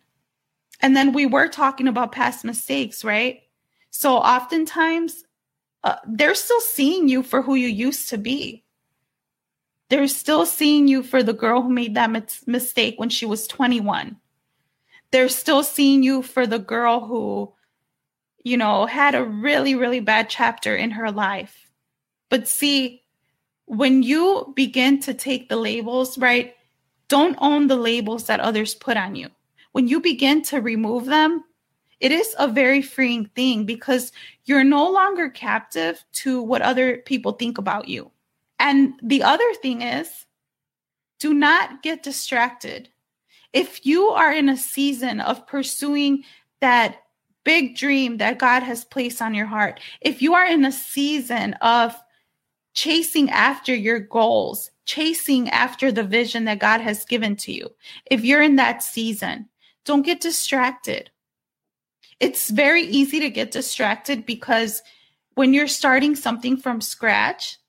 And 0.81 0.97
then 0.97 1.13
we 1.13 1.27
were 1.27 1.49
talking 1.49 1.89
about 1.89 2.13
past 2.13 2.45
mistakes, 2.45 3.05
right? 3.05 3.43
So 3.91 4.17
oftentimes 4.17 5.25
uh, 5.85 5.97
they're 6.07 6.35
still 6.35 6.61
seeing 6.61 7.09
you 7.09 7.23
for 7.23 7.43
who 7.43 7.55
you 7.55 7.69
used 7.69 8.09
to 8.11 8.19
be. 8.19 8.65
They're 9.91 10.09
still 10.09 10.47
seeing 10.47 10.87
you 10.87 11.03
for 11.03 11.23
the 11.23 11.33
girl 11.33 11.63
who 11.63 11.69
made 11.69 11.97
that 11.97 12.11
mis- 12.11 12.47
mistake 12.47 12.95
when 12.99 13.09
she 13.09 13.27
was 13.27 13.49
21. 13.49 14.17
They're 15.11 15.29
still 15.29 15.65
seeing 15.65 16.05
you 16.05 16.23
for 16.23 16.47
the 16.47 16.61
girl 16.61 17.01
who, 17.01 17.53
you 18.45 18.57
know, 18.57 18.87
had 18.87 19.17
a 19.17 19.25
really, 19.25 19.75
really 19.75 19.99
bad 19.99 20.31
chapter 20.31 20.77
in 20.77 20.93
her 20.93 21.11
life. 21.11 21.69
But 22.29 22.47
see, 22.47 23.03
when 23.67 24.05
you 24.05 24.53
begin 24.55 25.01
to 25.01 25.13
take 25.13 25.49
the 25.49 25.57
labels, 25.57 26.17
right? 26.17 26.55
Don't 27.09 27.37
own 27.41 27.67
the 27.67 27.77
labels 27.77 28.27
that 28.27 28.39
others 28.39 28.77
put 28.77 28.97
on 28.97 29.17
you. 29.17 29.29
When 29.73 29.89
you 29.89 30.01
begin 30.01 30.43
to 30.43 30.61
remove 30.61 31.07
them, 31.07 31.43
it 31.99 32.13
is 32.13 32.35
a 32.39 32.47
very 32.47 32.81
freeing 32.81 33.27
thing 33.35 33.67
because 33.67 34.13
you're 34.45 34.65
no 34.65 34.89
longer 34.89 35.29
captive 35.29 36.05
to 36.13 36.41
what 36.41 36.63
other 36.63 36.99
people 36.99 37.33
think 37.33 37.59
about 37.59 37.89
you. 37.89 38.13
And 38.61 38.93
the 39.03 39.25
other 39.25 39.55
thing 39.55 39.83
is, 39.83 40.27
do 41.19 41.35
not 41.35 41.83
get 41.83 42.03
distracted. 42.03 42.91
If 43.53 43.85
you 43.85 44.11
are 44.11 44.33
in 44.33 44.49
a 44.49 44.57
season 44.57 45.21
of 45.21 45.47
pursuing 45.47 46.23
that 46.61 46.99
big 47.43 47.75
dream 47.75 48.19
that 48.19 48.39
God 48.39 48.63
has 48.63 48.85
placed 48.85 49.21
on 49.21 49.35
your 49.35 49.47
heart, 49.47 49.81
if 50.03 50.23
you 50.23 50.35
are 50.35 50.47
in 50.47 50.65
a 50.65 50.71
season 50.71 51.55
of 51.55 51.97
chasing 52.75 53.31
after 53.31 53.75
your 53.75 53.99
goals, 53.99 54.71
chasing 54.85 55.49
after 55.51 55.91
the 55.91 56.05
vision 56.05 56.45
that 56.45 56.59
God 56.61 56.81
has 56.81 57.05
given 57.05 57.37
to 57.37 57.53
you. 57.53 57.69
If 58.11 58.25
you're 58.25 58.43
in 58.43 58.57
that 58.57 58.83
season, 58.83 59.49
don't 59.85 60.03
get 60.03 60.21
distracted. 60.21 61.11
It's 62.21 62.51
very 62.51 62.83
easy 62.83 63.21
to 63.21 63.31
get 63.31 63.51
distracted 63.51 64.27
because 64.27 64.83
when 65.35 65.55
you're 65.55 65.67
starting 65.67 66.15
something 66.15 66.57
from 66.57 66.81
scratch, 66.81 67.60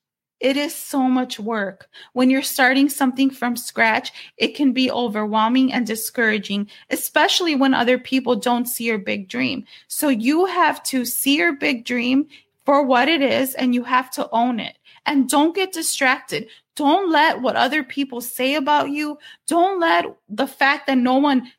it 0.42 0.56
is 0.56 0.74
so 0.74 1.02
much 1.04 1.38
work. 1.38 1.88
When 2.14 2.28
you're 2.28 2.42
starting 2.42 2.88
something 2.88 3.30
from 3.30 3.56
scratch, 3.56 4.12
it 4.36 4.56
can 4.56 4.72
be 4.72 4.90
overwhelming 4.90 5.72
and 5.72 5.86
discouraging, 5.86 6.68
especially 6.90 7.54
when 7.54 7.72
other 7.72 7.96
people 7.96 8.34
don't 8.34 8.66
see 8.66 8.84
your 8.84 8.98
big 8.98 9.28
dream. 9.28 9.64
So 9.86 10.08
you 10.08 10.46
have 10.46 10.82
to 10.84 11.04
see 11.04 11.36
your 11.36 11.52
big 11.52 11.84
dream 11.84 12.26
for 12.66 12.84
what 12.84 13.08
it 13.08 13.22
is 13.22 13.54
and 13.54 13.72
you 13.72 13.84
have 13.84 14.10
to 14.12 14.28
own 14.32 14.58
it. 14.58 14.76
And 15.06 15.28
don't 15.28 15.54
get 15.54 15.72
distracted. 15.72 16.48
Don't 16.74 17.10
let 17.10 17.40
what 17.40 17.54
other 17.54 17.84
people 17.84 18.20
say 18.20 18.56
about 18.56 18.90
you, 18.90 19.18
don't 19.46 19.78
let 19.78 20.06
the 20.28 20.46
fact 20.46 20.86
that 20.86 20.98
no 20.98 21.18
one 21.18 21.52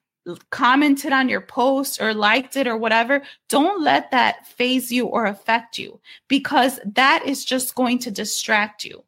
commented 0.49 1.11
on 1.11 1.29
your 1.29 1.41
post 1.41 2.01
or 2.01 2.13
liked 2.13 2.55
it 2.55 2.67
or 2.67 2.77
whatever, 2.77 3.21
don't 3.49 3.81
let 3.81 4.11
that 4.11 4.47
phase 4.47 4.91
you 4.91 5.05
or 5.05 5.25
affect 5.25 5.77
you 5.77 5.99
because 6.27 6.79
that 6.85 7.23
is 7.25 7.43
just 7.43 7.75
going 7.75 7.99
to 7.99 8.11
distract 8.11 8.85
you. 8.85 9.03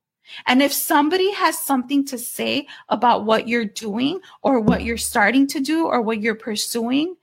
And 0.47 0.61
if 0.61 0.73
somebody 0.73 1.31
has 1.31 1.57
something 1.57 2.05
to 2.05 2.17
say 2.17 2.67
about 2.89 3.25
what 3.25 3.47
you're 3.47 3.65
doing 3.65 4.19
or 4.41 4.59
what 4.59 4.83
you're 4.83 4.97
starting 4.97 5.47
to 5.47 5.59
do 5.59 5.85
or 5.85 6.01
what 6.01 6.21
you're 6.21 6.35
pursuing, 6.35 7.15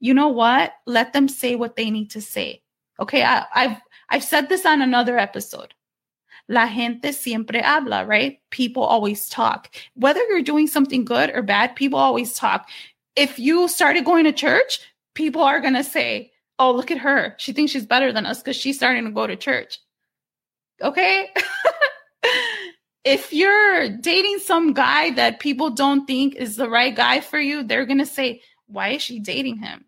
you 0.00 0.12
know 0.12 0.28
what? 0.28 0.74
Let 0.86 1.12
them 1.12 1.28
say 1.28 1.54
what 1.54 1.76
they 1.76 1.90
need 1.90 2.10
to 2.10 2.20
say. 2.20 2.62
Okay, 3.00 3.22
I, 3.22 3.46
have 3.54 3.82
I've 4.08 4.24
said 4.24 4.48
this 4.48 4.66
on 4.66 4.82
another 4.82 5.18
episode. 5.18 5.74
La 6.48 6.66
gente 6.66 7.12
siempre 7.12 7.60
habla, 7.60 8.06
right? 8.06 8.40
People 8.50 8.82
always 8.82 9.28
talk. 9.28 9.74
Whether 9.94 10.22
you're 10.28 10.42
doing 10.42 10.66
something 10.66 11.04
good 11.04 11.30
or 11.30 11.42
bad, 11.42 11.76
people 11.76 11.98
always 11.98 12.32
talk. 12.32 12.68
If 13.18 13.38
you 13.38 13.66
started 13.68 14.04
going 14.04 14.24
to 14.24 14.32
church, 14.32 14.80
people 15.14 15.42
are 15.42 15.60
going 15.60 15.74
to 15.74 15.84
say, 15.84 16.32
Oh, 16.60 16.72
look 16.72 16.90
at 16.90 16.98
her. 16.98 17.34
She 17.38 17.52
thinks 17.52 17.72
she's 17.72 17.86
better 17.86 18.12
than 18.12 18.26
us 18.26 18.40
because 18.40 18.56
she's 18.56 18.76
starting 18.76 19.04
to 19.04 19.10
go 19.10 19.26
to 19.26 19.36
church. 19.36 19.78
Okay. 20.82 21.28
if 23.04 23.32
you're 23.32 23.88
dating 23.98 24.38
some 24.38 24.72
guy 24.72 25.10
that 25.12 25.40
people 25.40 25.70
don't 25.70 26.06
think 26.06 26.34
is 26.34 26.56
the 26.56 26.68
right 26.68 26.94
guy 26.94 27.20
for 27.20 27.38
you, 27.38 27.62
they're 27.62 27.86
going 27.86 27.98
to 27.98 28.06
say, 28.06 28.42
Why 28.66 28.90
is 28.90 29.02
she 29.02 29.18
dating 29.18 29.58
him? 29.58 29.84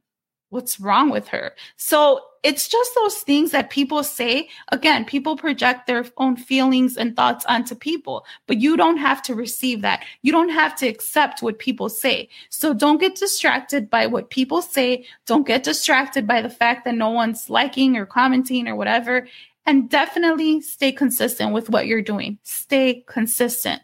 What's 0.49 0.81
wrong 0.81 1.11
with 1.11 1.29
her? 1.29 1.55
So 1.77 2.21
it's 2.43 2.69
just 2.69 2.95
those 2.95 3.19
things 3.19 3.51
that 3.51 3.71
people 3.71 4.03
say. 4.03 4.49
Again, 4.73 5.05
people 5.05 5.37
project 5.37 5.87
their 5.87 6.05
own 6.17 6.37
feelings 6.37 6.97
and 6.97 7.15
thoughts 7.15 7.45
onto 7.47 7.75
people, 7.75 8.25
but 8.47 8.59
you 8.59 8.77
don't 8.77 8.97
have 8.97 9.23
to 9.25 9.35
receive 9.35 9.83
that. 9.83 10.05
You 10.23 10.33
don't 10.33 10.49
have 10.49 10.75
to 10.77 10.89
accept 10.89 11.43
what 11.43 11.59
people 11.59 11.89
say. 11.89 12.29
So 12.49 12.73
don't 12.73 13.01
get 13.01 13.15
distracted 13.15 13.91
by 13.91 14.07
what 14.07 14.31
people 14.31 14.63
say. 14.63 15.07
Don't 15.27 15.47
get 15.47 15.65
distracted 15.65 16.27
by 16.27 16.41
the 16.41 16.49
fact 16.49 16.85
that 16.87 16.95
no 16.95 17.11
one's 17.11 17.51
liking 17.51 17.97
or 17.97 18.07
commenting 18.07 18.69
or 18.69 18.77
whatever. 18.77 19.29
And 19.67 19.91
definitely 19.91 20.63
stay 20.63 20.93
consistent 20.93 21.53
with 21.53 21.69
what 21.69 21.87
you're 21.87 22.03
doing. 22.03 22.39
Stay 22.43 23.05
consistent. 23.07 23.83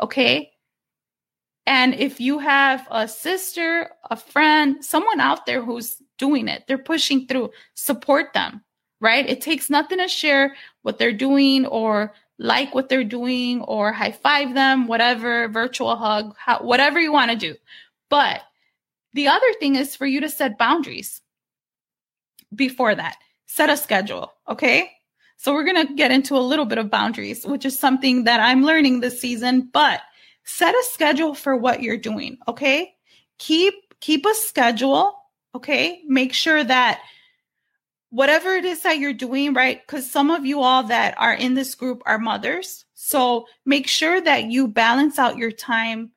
Okay. 0.00 0.50
And 1.64 1.94
if 1.94 2.20
you 2.20 2.40
have 2.40 2.88
a 2.90 3.06
sister, 3.06 3.90
a 4.10 4.16
friend, 4.16 4.84
someone 4.84 5.20
out 5.20 5.46
there 5.46 5.62
who's 5.64 6.02
doing 6.24 6.48
it, 6.48 6.64
they're 6.66 6.78
pushing 6.92 7.26
through, 7.26 7.50
support 7.74 8.32
them, 8.32 8.62
right? 9.00 9.28
It 9.28 9.40
takes 9.40 9.68
nothing 9.68 9.98
to 9.98 10.08
share 10.08 10.54
what 10.82 10.98
they're 10.98 11.20
doing 11.28 11.66
or 11.66 12.14
like 12.38 12.74
what 12.74 12.88
they're 12.88 13.04
doing 13.20 13.62
or 13.62 13.92
high 13.92 14.12
five 14.12 14.54
them, 14.54 14.86
whatever, 14.86 15.48
virtual 15.48 15.96
hug, 15.96 16.34
how, 16.38 16.58
whatever 16.60 17.00
you 17.00 17.12
want 17.12 17.30
to 17.30 17.36
do. 17.36 17.54
But 18.08 18.42
the 19.14 19.28
other 19.28 19.52
thing 19.58 19.76
is 19.76 19.96
for 19.96 20.06
you 20.06 20.20
to 20.20 20.28
set 20.28 20.58
boundaries 20.58 21.20
before 22.54 22.94
that. 22.94 23.16
Set 23.46 23.70
a 23.70 23.76
schedule, 23.76 24.32
okay? 24.48 24.90
So 25.36 25.52
we're 25.52 25.64
going 25.64 25.86
to 25.86 25.94
get 25.94 26.10
into 26.10 26.36
a 26.36 26.48
little 26.50 26.66
bit 26.66 26.78
of 26.78 26.90
boundaries, 26.90 27.44
which 27.44 27.66
is 27.66 27.78
something 27.78 28.24
that 28.24 28.40
I'm 28.40 28.62
learning 28.62 29.00
this 29.00 29.20
season, 29.20 29.68
but 29.72 30.00
set 30.44 30.74
a 30.74 30.84
schedule 30.90 31.34
for 31.34 31.56
what 31.56 31.82
you're 31.82 31.98
doing, 31.98 32.38
okay? 32.46 32.94
Keep 33.38 33.74
keep 34.00 34.26
a 34.26 34.34
schedule, 34.34 35.14
okay? 35.54 36.02
Make 36.06 36.32
sure 36.32 36.62
that 36.64 37.00
whatever 38.10 38.54
it 38.54 38.64
is 38.64 38.82
that 38.82 38.98
you're 38.98 39.12
doing, 39.12 39.54
right? 39.54 39.86
Cuz 39.86 40.10
some 40.10 40.30
of 40.30 40.44
you 40.44 40.60
all 40.60 40.82
that 40.84 41.14
are 41.18 41.34
in 41.34 41.54
this 41.54 41.74
group 41.74 42.02
are 42.06 42.18
mothers. 42.18 42.84
So 42.94 43.46
make 43.64 43.86
sure 43.86 44.20
that 44.20 44.44
you 44.44 44.68
balance 44.68 45.18
out 45.18 45.38
your 45.38 45.52
time 45.52 46.12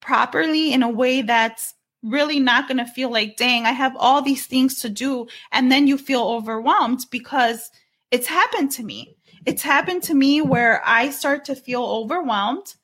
properly 0.00 0.72
in 0.72 0.82
a 0.82 0.90
way 0.90 1.22
that's 1.22 1.74
really 2.02 2.40
not 2.40 2.68
going 2.68 2.78
to 2.78 2.84
feel 2.84 3.10
like, 3.10 3.36
dang, 3.36 3.64
I 3.64 3.70
have 3.70 3.96
all 3.96 4.20
these 4.22 4.46
things 4.46 4.80
to 4.80 4.88
do. 4.88 5.26
And 5.52 5.70
then 5.70 5.86
you 5.86 5.96
feel 5.96 6.22
overwhelmed 6.24 7.06
because 7.10 7.70
it's 8.10 8.26
happened 8.26 8.72
to 8.72 8.82
me. 8.82 9.16
It's 9.46 9.62
happened 9.62 10.02
to 10.04 10.14
me 10.14 10.42
where 10.42 10.82
I 10.84 11.10
start 11.10 11.44
to 11.46 11.54
feel 11.56 11.84
overwhelmed. 11.84 12.74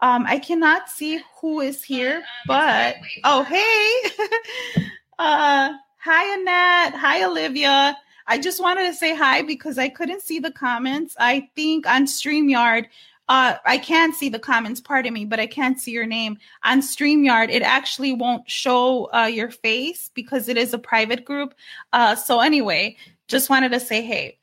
Um, 0.00 0.26
I 0.26 0.38
cannot 0.38 0.90
see 0.90 1.20
who 1.40 1.60
is 1.60 1.82
here, 1.82 2.22
but 2.46 2.96
oh, 3.24 3.42
hey. 3.42 4.84
uh, 5.18 5.72
hi, 5.98 6.34
Annette. 6.34 6.94
Hi, 7.00 7.24
Olivia. 7.24 7.96
I 8.26 8.38
just 8.38 8.60
wanted 8.60 8.86
to 8.86 8.94
say 8.94 9.14
hi 9.14 9.42
because 9.42 9.78
I 9.78 9.88
couldn't 9.88 10.22
see 10.22 10.38
the 10.38 10.50
comments. 10.50 11.14
I 11.18 11.48
think 11.54 11.86
on 11.86 12.06
StreamYard, 12.06 12.86
uh, 13.28 13.54
I 13.64 13.78
can 13.78 14.12
see 14.12 14.28
the 14.28 14.38
comments, 14.38 14.80
pardon 14.80 15.12
me, 15.12 15.24
but 15.24 15.40
I 15.40 15.46
can't 15.46 15.80
see 15.80 15.92
your 15.92 16.06
name. 16.06 16.38
On 16.64 16.80
StreamYard, 16.80 17.50
it 17.50 17.62
actually 17.62 18.12
won't 18.12 18.48
show 18.48 19.10
uh, 19.12 19.26
your 19.26 19.50
face 19.50 20.10
because 20.14 20.48
it 20.48 20.56
is 20.56 20.74
a 20.74 20.78
private 20.78 21.24
group. 21.24 21.54
Uh, 21.92 22.14
so, 22.14 22.40
anyway, 22.40 22.96
just 23.28 23.50
wanted 23.50 23.72
to 23.72 23.80
say 23.80 24.02
hey. 24.02 24.38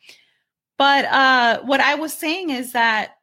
But 0.77 1.05
uh, 1.05 1.61
what 1.63 1.79
I 1.79 1.95
was 1.95 2.13
saying 2.13 2.49
is 2.49 2.73
that 2.73 3.17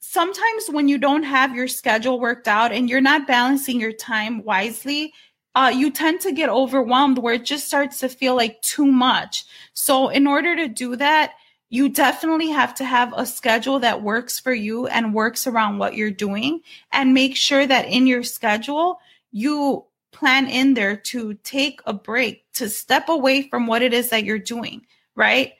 sometimes 0.00 0.66
when 0.70 0.88
you 0.88 0.98
don't 0.98 1.22
have 1.22 1.54
your 1.54 1.68
schedule 1.68 2.20
worked 2.20 2.48
out 2.48 2.72
and 2.72 2.88
you're 2.88 3.00
not 3.00 3.26
balancing 3.26 3.80
your 3.80 3.92
time 3.92 4.44
wisely, 4.44 5.12
uh, 5.56 5.70
you 5.74 5.90
tend 5.90 6.20
to 6.20 6.32
get 6.32 6.50
overwhelmed 6.50 7.16
where 7.16 7.34
it 7.34 7.44
just 7.46 7.66
starts 7.66 8.00
to 8.00 8.10
feel 8.10 8.36
like 8.36 8.60
too 8.60 8.84
much. 8.84 9.46
So, 9.72 10.08
in 10.10 10.26
order 10.26 10.54
to 10.54 10.68
do 10.68 10.96
that, 10.96 11.32
you 11.70 11.88
definitely 11.88 12.50
have 12.50 12.74
to 12.74 12.84
have 12.84 13.12
a 13.16 13.24
schedule 13.24 13.80
that 13.80 14.02
works 14.02 14.38
for 14.38 14.52
you 14.52 14.86
and 14.86 15.14
works 15.14 15.46
around 15.46 15.78
what 15.78 15.94
you're 15.94 16.10
doing 16.10 16.60
and 16.92 17.14
make 17.14 17.36
sure 17.36 17.66
that 17.66 17.88
in 17.88 18.06
your 18.06 18.22
schedule 18.22 19.00
you 19.32 19.84
plan 20.12 20.46
in 20.46 20.74
there 20.74 20.96
to 20.96 21.34
take 21.42 21.80
a 21.86 21.92
break 21.92 22.44
to 22.52 22.68
step 22.68 23.08
away 23.08 23.48
from 23.48 23.66
what 23.66 23.82
it 23.82 23.92
is 23.92 24.10
that 24.10 24.24
you're 24.24 24.38
doing 24.38 24.86
right 25.14 25.54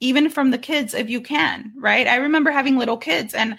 even 0.00 0.30
from 0.30 0.50
the 0.50 0.58
kids 0.58 0.94
if 0.94 1.10
you 1.10 1.20
can 1.20 1.72
right 1.76 2.08
i 2.08 2.16
remember 2.16 2.50
having 2.50 2.76
little 2.76 2.96
kids 2.96 3.34
and 3.34 3.56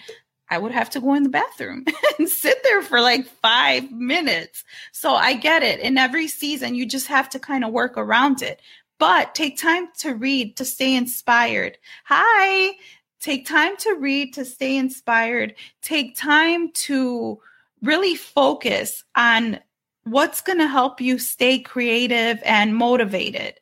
i 0.50 0.58
would 0.58 0.72
have 0.72 0.90
to 0.90 1.00
go 1.00 1.14
in 1.14 1.22
the 1.22 1.28
bathroom 1.28 1.84
and 2.18 2.28
sit 2.28 2.58
there 2.62 2.82
for 2.82 3.00
like 3.00 3.26
5 3.26 3.90
minutes 3.90 4.64
so 4.92 5.14
i 5.14 5.34
get 5.34 5.62
it 5.62 5.80
in 5.80 5.98
every 5.98 6.28
season 6.28 6.74
you 6.74 6.86
just 6.86 7.06
have 7.06 7.28
to 7.30 7.38
kind 7.38 7.64
of 7.64 7.72
work 7.72 7.96
around 7.96 8.42
it 8.42 8.60
but 9.02 9.34
take 9.34 9.58
time 9.58 9.88
to 9.98 10.14
read 10.14 10.56
to 10.58 10.64
stay 10.64 10.94
inspired. 10.94 11.76
Hi. 12.04 12.76
Take 13.20 13.48
time 13.48 13.76
to 13.78 13.94
read 13.94 14.32
to 14.34 14.44
stay 14.44 14.76
inspired. 14.76 15.56
Take 15.82 16.14
time 16.14 16.70
to 16.86 17.40
really 17.82 18.14
focus 18.14 19.02
on 19.16 19.58
what's 20.04 20.40
going 20.40 20.58
to 20.58 20.68
help 20.68 21.00
you 21.00 21.18
stay 21.18 21.58
creative 21.58 22.38
and 22.44 22.76
motivated. 22.76 23.54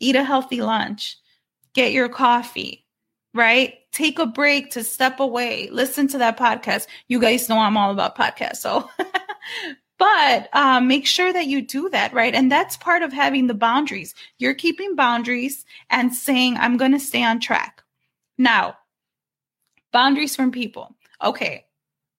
Eat 0.00 0.16
a 0.16 0.24
healthy 0.24 0.62
lunch. 0.62 1.18
Get 1.74 1.92
your 1.92 2.08
coffee, 2.08 2.86
right? 3.34 3.74
Take 3.94 4.18
a 4.18 4.26
break 4.26 4.72
to 4.72 4.84
step 4.84 5.20
away. 5.20 5.68
Listen 5.70 6.08
to 6.08 6.18
that 6.18 6.36
podcast. 6.36 6.86
You 7.08 7.20
guys 7.20 7.48
know 7.48 7.58
I'm 7.58 7.76
all 7.76 7.90
about 7.90 8.16
podcasts. 8.16 8.56
So 8.56 8.90
but 9.98 10.48
um, 10.52 10.88
make 10.88 11.06
sure 11.06 11.32
that 11.32 11.46
you 11.46 11.62
do 11.62 11.88
that 11.90 12.12
right 12.12 12.34
and 12.34 12.50
that's 12.50 12.76
part 12.76 13.02
of 13.02 13.12
having 13.12 13.46
the 13.46 13.54
boundaries 13.54 14.14
you're 14.38 14.54
keeping 14.54 14.96
boundaries 14.96 15.64
and 15.90 16.14
saying 16.14 16.56
i'm 16.56 16.76
going 16.76 16.92
to 16.92 17.00
stay 17.00 17.22
on 17.22 17.40
track 17.40 17.82
now 18.38 18.76
boundaries 19.92 20.34
from 20.34 20.50
people 20.50 20.94
okay 21.22 21.64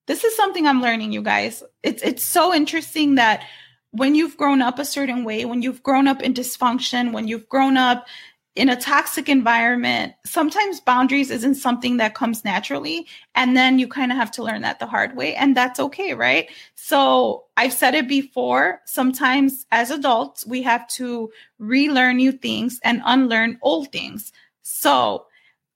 this 0.07 0.23
is 0.23 0.35
something 0.35 0.65
i'm 0.65 0.81
learning 0.81 1.11
you 1.11 1.21
guys 1.21 1.63
it's 1.83 2.01
it's 2.03 2.23
so 2.23 2.53
interesting 2.53 3.15
that 3.15 3.43
when 3.91 4.15
you've 4.15 4.37
grown 4.37 4.61
up 4.61 4.79
a 4.79 4.85
certain 4.85 5.23
way 5.23 5.45
when 5.45 5.61
you've 5.61 5.83
grown 5.83 6.07
up 6.07 6.21
in 6.21 6.33
dysfunction 6.33 7.11
when 7.11 7.27
you've 7.27 7.49
grown 7.49 7.77
up 7.77 8.07
in 8.55 8.69
a 8.69 8.79
toxic 8.79 9.27
environment, 9.27 10.13
sometimes 10.23 10.79
boundaries 10.79 11.29
isn't 11.29 11.55
something 11.55 11.97
that 11.97 12.15
comes 12.15 12.45
naturally. 12.45 13.05
And 13.35 13.55
then 13.55 13.79
you 13.79 13.87
kind 13.87 14.11
of 14.13 14.17
have 14.17 14.31
to 14.31 14.43
learn 14.43 14.61
that 14.61 14.79
the 14.79 14.85
hard 14.85 15.15
way. 15.15 15.35
And 15.35 15.57
that's 15.57 15.79
okay, 15.79 16.13
right? 16.13 16.49
So 16.75 17.45
I've 17.57 17.73
said 17.73 17.95
it 17.95 18.07
before. 18.07 18.81
Sometimes 18.85 19.65
as 19.71 19.91
adults, 19.91 20.45
we 20.45 20.61
have 20.61 20.87
to 20.89 21.31
relearn 21.59 22.15
new 22.17 22.31
things 22.31 22.79
and 22.83 23.01
unlearn 23.05 23.59
old 23.61 23.91
things. 23.91 24.31
So 24.61 25.25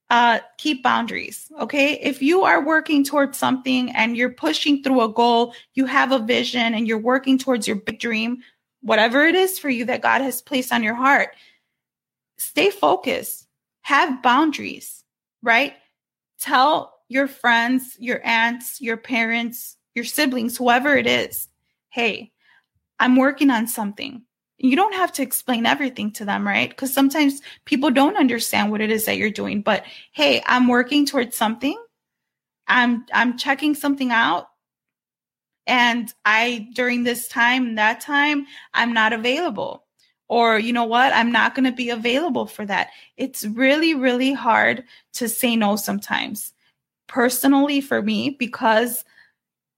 uh, 0.09 0.39
keep 0.57 0.81
boundaries. 0.81 1.51
Okay. 1.59 1.93
If 1.99 2.21
you 2.21 2.43
are 2.43 2.65
working 2.65 3.03
towards 3.03 3.37
something 3.37 3.91
and 3.91 4.15
you're 4.15 4.31
pushing 4.31 4.81
through 4.81 5.01
a 5.01 5.09
goal, 5.09 5.53
you 5.73 5.85
have 5.85 6.13
a 6.13 6.19
vision 6.19 6.73
and 6.73 6.87
you're 6.87 6.97
working 6.97 7.37
towards 7.37 7.67
your 7.67 7.75
big 7.75 7.99
dream, 7.99 8.41
whatever 8.81 9.25
it 9.25 9.35
is 9.35 9.59
for 9.59 9.69
you 9.69 9.83
that 9.85 10.01
God 10.01 10.21
has 10.21 10.41
placed 10.41 10.71
on 10.71 10.81
your 10.81 10.95
heart 10.95 11.35
stay 12.39 12.71
focused, 12.71 13.47
have 13.81 14.23
boundaries, 14.23 15.03
right? 15.43 15.73
Tell 16.39 16.93
your 17.09 17.27
friends, 17.27 17.95
your 17.99 18.25
aunts, 18.25 18.81
your 18.81 18.97
parents, 18.97 19.77
your 19.93 20.05
siblings, 20.05 20.57
whoever 20.57 20.95
it 20.95 21.05
is, 21.05 21.49
hey, 21.89 22.31
I'm 22.99 23.15
working 23.15 23.49
on 23.49 23.67
something. 23.67 24.23
You 24.57 24.75
don't 24.75 24.93
have 24.93 25.11
to 25.13 25.21
explain 25.21 25.65
everything 25.65 26.11
to 26.13 26.25
them, 26.25 26.45
right? 26.45 26.69
Because 26.69 26.93
sometimes 26.93 27.41
people 27.65 27.91
don't 27.91 28.17
understand 28.17 28.71
what 28.71 28.81
it 28.81 28.91
is 28.91 29.05
that 29.05 29.17
you're 29.17 29.29
doing. 29.29 29.61
But 29.61 29.83
hey, 30.11 30.43
I'm 30.45 30.67
working 30.67 31.05
towards 31.05 31.35
something. 31.35 31.81
I'm 32.67 33.05
I'm 33.13 33.37
checking 33.37 33.73
something 33.73 34.11
out. 34.11 34.47
And 35.65 36.13
I 36.25 36.67
during 36.73 37.03
this 37.03 37.27
time, 37.27 37.75
that 37.75 38.01
time, 38.01 38.45
I'm 38.73 38.93
not 38.93 39.13
available 39.13 39.85
or 40.29 40.59
you 40.59 40.71
know 40.71 40.85
what 40.85 41.11
i'm 41.13 41.31
not 41.31 41.55
going 41.55 41.65
to 41.65 41.75
be 41.75 41.89
available 41.89 42.45
for 42.45 42.65
that. 42.65 42.89
It's 43.17 43.43
really 43.43 43.93
really 43.93 44.31
hard 44.31 44.83
to 45.13 45.27
say 45.27 45.55
no 45.55 45.75
sometimes. 45.75 46.53
Personally 47.07 47.81
for 47.81 48.01
me 48.01 48.29
because 48.29 49.03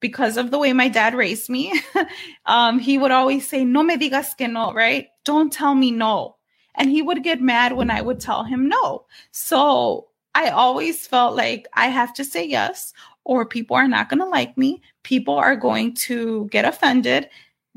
because 0.01 0.35
of 0.35 0.51
the 0.51 0.59
way 0.59 0.73
my 0.73 0.89
dad 0.89 1.15
raised 1.15 1.49
me 1.49 1.71
um, 2.45 2.79
he 2.79 2.97
would 2.97 3.11
always 3.11 3.47
say 3.47 3.63
no 3.63 3.81
me 3.81 3.97
digas 3.97 4.37
que 4.37 4.47
no 4.47 4.73
right? 4.73 5.07
Don't 5.23 5.51
tell 5.51 5.73
me 5.73 5.91
no. 5.91 6.35
And 6.75 6.89
he 6.89 7.01
would 7.01 7.23
get 7.23 7.41
mad 7.41 7.73
when 7.73 7.89
i 7.89 8.01
would 8.01 8.19
tell 8.19 8.43
him 8.43 8.67
no. 8.69 9.05
So 9.31 10.09
i 10.35 10.49
always 10.49 11.07
felt 11.07 11.35
like 11.35 11.67
i 11.73 11.87
have 11.87 12.13
to 12.15 12.25
say 12.25 12.45
yes 12.45 12.93
or 13.23 13.45
people 13.45 13.75
are 13.75 13.87
not 13.87 14.09
going 14.09 14.19
to 14.19 14.25
like 14.25 14.57
me. 14.57 14.81
People 15.03 15.35
are 15.35 15.55
going 15.55 15.93
to 15.93 16.47
get 16.51 16.65
offended. 16.65 17.29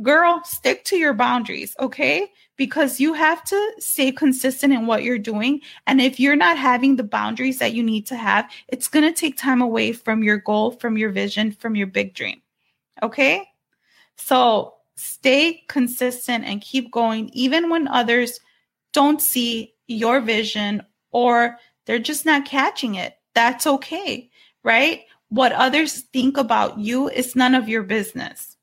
Girl 0.03 0.41
stick 0.45 0.85
to 0.87 0.97
your 0.97 1.15
boundaries 1.15 1.77
okay 1.79 2.33
because 2.57 3.01
you 3.01 3.13
have 3.15 3.43
to 3.45 3.73
stay 3.79 4.13
consistent 4.13 4.73
in 4.73 4.87
what 4.87 5.03
you're 5.03 5.19
doing. 5.19 5.61
And 5.87 6.01
if 6.01 6.21
you're 6.21 6.37
not 6.37 6.57
having 6.57 6.97
the 6.97 7.05
boundaries 7.05 7.59
that 7.59 7.75
you 7.75 7.83
need 7.83 8.07
to 8.07 8.17
have, 8.17 8.51
it's 8.69 8.89
going 8.89 9.05
to 9.05 9.13
take 9.13 9.37
time 9.37 9.61
away 9.61 9.93
from 9.93 10.23
your 10.23 10.39
goal, 10.39 10.73
from 10.73 10.97
your 10.97 11.11
vision, 11.11 11.53
from 11.53 11.75
your 11.75 11.87
big 11.87 12.15
dream. 12.15 12.43
Okay. 13.03 13.49
So 14.17 14.75
stay 14.97 15.65
consistent 15.69 16.45
and 16.45 16.61
keep 16.61 16.93
going, 16.93 17.31
even 17.33 17.71
when 17.71 17.89
others 17.89 18.39
don't 18.93 19.21
see 19.21 19.75
your 19.89 20.21
vision 20.21 20.83
or 21.11 21.57
they're 21.87 21.99
just 21.99 22.25
not 22.25 22.45
catching 22.45 22.95
it. 22.95 23.15
That's 23.35 23.67
okay. 23.67 24.31
Right. 24.63 25.03
What 25.29 25.53
others 25.53 26.03
think 26.13 26.37
about 26.37 26.79
you 26.79 27.09
is 27.09 27.35
none 27.35 27.55
of 27.55 27.69
your 27.69 27.83
business. 27.83 28.54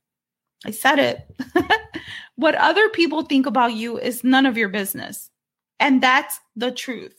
I 0.65 0.71
said 0.71 0.99
it. 0.99 1.27
what 2.35 2.55
other 2.55 2.89
people 2.89 3.23
think 3.23 3.45
about 3.45 3.73
you 3.73 3.97
is 3.97 4.23
none 4.23 4.45
of 4.45 4.57
your 4.57 4.69
business. 4.69 5.29
And 5.79 6.01
that's 6.01 6.39
the 6.55 6.71
truth. 6.71 7.15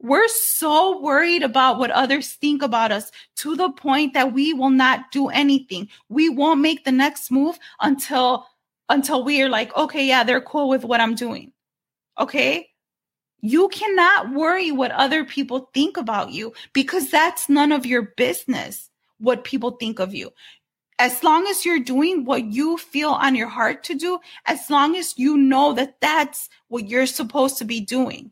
We're 0.00 0.28
so 0.28 1.00
worried 1.00 1.44
about 1.44 1.78
what 1.78 1.90
others 1.90 2.32
think 2.32 2.62
about 2.62 2.90
us 2.90 3.12
to 3.36 3.54
the 3.54 3.70
point 3.70 4.14
that 4.14 4.32
we 4.32 4.52
will 4.52 4.70
not 4.70 5.12
do 5.12 5.28
anything. 5.28 5.88
We 6.08 6.28
won't 6.28 6.60
make 6.60 6.84
the 6.84 6.90
next 6.92 7.30
move 7.30 7.58
until 7.80 8.46
until 8.88 9.24
we 9.24 9.40
are 9.40 9.48
like, 9.48 9.74
okay, 9.76 10.06
yeah, 10.06 10.24
they're 10.24 10.40
cool 10.40 10.68
with 10.68 10.84
what 10.84 11.00
I'm 11.00 11.14
doing. 11.14 11.52
Okay? 12.18 12.68
You 13.40 13.68
cannot 13.68 14.32
worry 14.32 14.72
what 14.72 14.90
other 14.90 15.24
people 15.24 15.70
think 15.72 15.96
about 15.96 16.32
you 16.32 16.52
because 16.72 17.10
that's 17.10 17.48
none 17.48 17.72
of 17.72 17.86
your 17.86 18.02
business 18.16 18.90
what 19.18 19.44
people 19.44 19.70
think 19.72 20.00
of 20.00 20.12
you 20.12 20.30
as 21.02 21.24
long 21.24 21.48
as 21.48 21.64
you're 21.64 21.80
doing 21.80 22.24
what 22.24 22.44
you 22.44 22.78
feel 22.78 23.10
on 23.10 23.34
your 23.34 23.48
heart 23.48 23.82
to 23.82 23.92
do, 23.92 24.20
as 24.46 24.70
long 24.70 24.94
as 24.94 25.18
you 25.18 25.36
know 25.36 25.72
that 25.72 26.00
that's 26.00 26.48
what 26.68 26.88
you're 26.88 27.06
supposed 27.06 27.58
to 27.58 27.64
be 27.64 27.80
doing. 27.80 28.30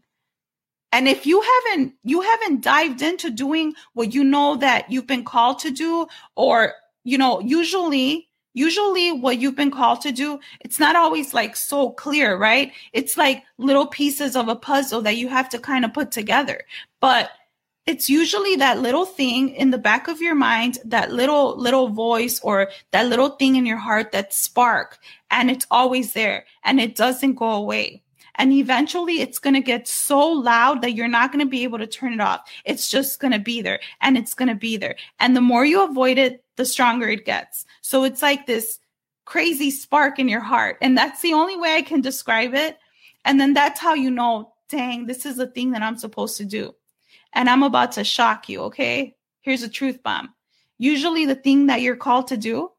And 0.92 1.08
if 1.08 1.26
you 1.26 1.42
haven't, 1.42 1.94
you 2.04 2.20
haven't 2.20 2.62
dived 2.62 3.02
into 3.02 3.28
doing 3.28 3.74
what 3.94 4.14
you 4.14 4.22
know 4.22 4.54
that 4.58 4.88
you've 4.88 5.08
been 5.08 5.24
called 5.24 5.58
to 5.60 5.72
do, 5.72 6.06
or, 6.36 6.74
you 7.02 7.18
know, 7.18 7.40
usually, 7.40 8.28
usually 8.54 9.10
what 9.10 9.38
you've 9.38 9.56
been 9.56 9.72
called 9.72 10.00
to 10.02 10.12
do, 10.12 10.38
it's 10.60 10.78
not 10.78 10.94
always 10.94 11.34
like 11.34 11.56
so 11.56 11.90
clear, 11.90 12.36
right? 12.36 12.70
It's 12.92 13.16
like 13.16 13.42
little 13.58 13.88
pieces 13.88 14.36
of 14.36 14.46
a 14.46 14.54
puzzle 14.54 15.02
that 15.02 15.16
you 15.16 15.26
have 15.26 15.48
to 15.48 15.58
kind 15.58 15.84
of 15.84 15.92
put 15.92 16.12
together. 16.12 16.62
But 17.00 17.30
it's 17.86 18.10
usually 18.10 18.56
that 18.56 18.80
little 18.80 19.06
thing 19.06 19.50
in 19.50 19.70
the 19.70 19.78
back 19.78 20.06
of 20.06 20.20
your 20.20 20.34
mind, 20.34 20.78
that 20.84 21.12
little, 21.12 21.56
little 21.56 21.88
voice 21.88 22.40
or 22.40 22.70
that 22.92 23.06
little 23.06 23.30
thing 23.30 23.56
in 23.56 23.66
your 23.66 23.78
heart 23.78 24.12
that 24.12 24.32
spark 24.32 24.98
and 25.30 25.50
it's 25.50 25.66
always 25.70 26.12
there 26.12 26.44
and 26.62 26.80
it 26.80 26.94
doesn't 26.94 27.34
go 27.34 27.50
away. 27.50 28.02
And 28.36 28.52
eventually 28.52 29.20
it's 29.20 29.38
going 29.38 29.54
to 29.54 29.60
get 29.60 29.88
so 29.88 30.26
loud 30.26 30.82
that 30.82 30.94
you're 30.94 31.08
not 31.08 31.32
going 31.32 31.44
to 31.44 31.50
be 31.50 31.64
able 31.64 31.78
to 31.78 31.86
turn 31.86 32.12
it 32.12 32.20
off. 32.20 32.48
It's 32.64 32.88
just 32.88 33.20
going 33.20 33.32
to 33.32 33.38
be 33.38 33.60
there 33.60 33.80
and 34.00 34.16
it's 34.16 34.34
going 34.34 34.48
to 34.48 34.54
be 34.54 34.76
there. 34.76 34.96
And 35.18 35.36
the 35.36 35.40
more 35.40 35.64
you 35.64 35.82
avoid 35.82 36.16
it, 36.16 36.44
the 36.56 36.64
stronger 36.64 37.08
it 37.08 37.26
gets. 37.26 37.66
So 37.80 38.04
it's 38.04 38.22
like 38.22 38.46
this 38.46 38.78
crazy 39.24 39.70
spark 39.70 40.18
in 40.18 40.28
your 40.28 40.40
heart. 40.40 40.78
And 40.80 40.96
that's 40.96 41.22
the 41.22 41.34
only 41.34 41.56
way 41.56 41.74
I 41.74 41.82
can 41.82 42.00
describe 42.00 42.54
it. 42.54 42.78
And 43.24 43.40
then 43.40 43.52
that's 43.52 43.80
how 43.80 43.94
you 43.94 44.10
know, 44.10 44.52
dang, 44.68 45.06
this 45.06 45.26
is 45.26 45.36
the 45.36 45.46
thing 45.46 45.72
that 45.72 45.82
I'm 45.82 45.98
supposed 45.98 46.36
to 46.38 46.44
do 46.44 46.74
and 47.32 47.48
I'm 47.48 47.62
about 47.62 47.92
to 47.92 48.04
shock 48.04 48.48
you, 48.48 48.62
okay? 48.62 49.16
Here's 49.42 49.62
a 49.62 49.68
truth 49.68 50.02
bomb. 50.02 50.34
Usually, 50.78 51.26
the 51.26 51.34
thing 51.34 51.66
that 51.66 51.82
you're 51.82 51.96
called 51.96 52.28
to 52.28 52.36
do 52.36 52.70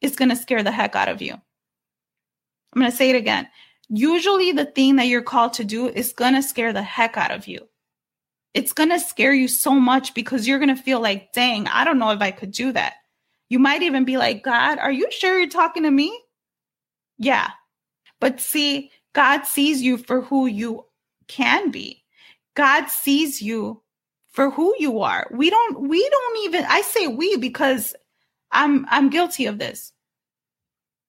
is 0.00 0.16
going 0.16 0.28
to 0.30 0.36
scare 0.36 0.62
the 0.62 0.70
heck 0.70 0.94
out 0.94 1.08
of 1.08 1.20
you. 1.20 1.32
I'm 1.32 2.80
going 2.80 2.90
to 2.90 2.96
say 2.96 3.10
it 3.10 3.16
again. 3.16 3.48
Usually, 3.88 4.52
the 4.52 4.66
thing 4.66 4.96
that 4.96 5.06
you're 5.06 5.22
called 5.22 5.54
to 5.54 5.64
do 5.64 5.88
is 5.88 6.12
going 6.12 6.34
to 6.34 6.42
scare 6.42 6.72
the 6.72 6.82
heck 6.82 7.16
out 7.16 7.30
of 7.30 7.48
you. 7.48 7.68
It's 8.54 8.72
going 8.72 8.90
to 8.90 9.00
scare 9.00 9.32
you 9.32 9.48
so 9.48 9.72
much 9.72 10.14
because 10.14 10.46
you're 10.46 10.58
going 10.58 10.74
to 10.74 10.82
feel 10.82 11.00
like, 11.00 11.32
dang, 11.32 11.66
I 11.68 11.84
don't 11.84 11.98
know 11.98 12.10
if 12.10 12.20
I 12.20 12.30
could 12.30 12.50
do 12.50 12.72
that. 12.72 12.94
You 13.48 13.58
might 13.58 13.82
even 13.82 14.04
be 14.04 14.18
like, 14.18 14.42
God, 14.42 14.78
are 14.78 14.92
you 14.92 15.10
sure 15.10 15.38
you're 15.38 15.48
talking 15.48 15.82
to 15.84 15.90
me? 15.90 16.18
Yeah. 17.18 17.50
But 18.20 18.40
see, 18.40 18.90
God 19.14 19.44
sees 19.44 19.82
you 19.82 19.96
for 19.96 20.20
who 20.20 20.46
you 20.46 20.84
can 21.28 21.70
be. 21.70 22.04
God 22.54 22.86
sees 22.88 23.40
you 23.40 23.82
for 24.38 24.50
who 24.50 24.72
you 24.78 25.00
are. 25.00 25.26
We 25.32 25.50
don't 25.50 25.88
we 25.88 26.08
don't 26.08 26.44
even 26.44 26.64
I 26.68 26.82
say 26.82 27.08
we 27.08 27.36
because 27.38 27.96
I'm 28.52 28.86
I'm 28.88 29.10
guilty 29.10 29.46
of 29.46 29.58
this. 29.58 29.92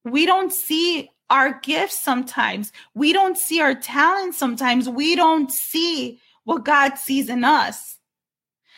We 0.04 0.26
don't 0.26 0.52
see 0.52 1.12
our 1.30 1.60
gifts 1.60 2.00
sometimes. 2.00 2.72
We 2.96 3.14
don't 3.14 3.38
see 3.38 3.62
our 3.62 3.76
talents 3.76 4.40
sometimes. 4.40 4.90
We 4.90 5.16
don't 5.16 5.52
see 5.52 6.20
what 6.46 6.66
God 6.66 6.96
sees 6.96 7.30
in 7.30 7.44
us. 7.44 8.00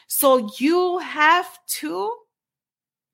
So 0.08 0.52
you 0.60 0.98
have 0.98 1.48
to 1.80 2.12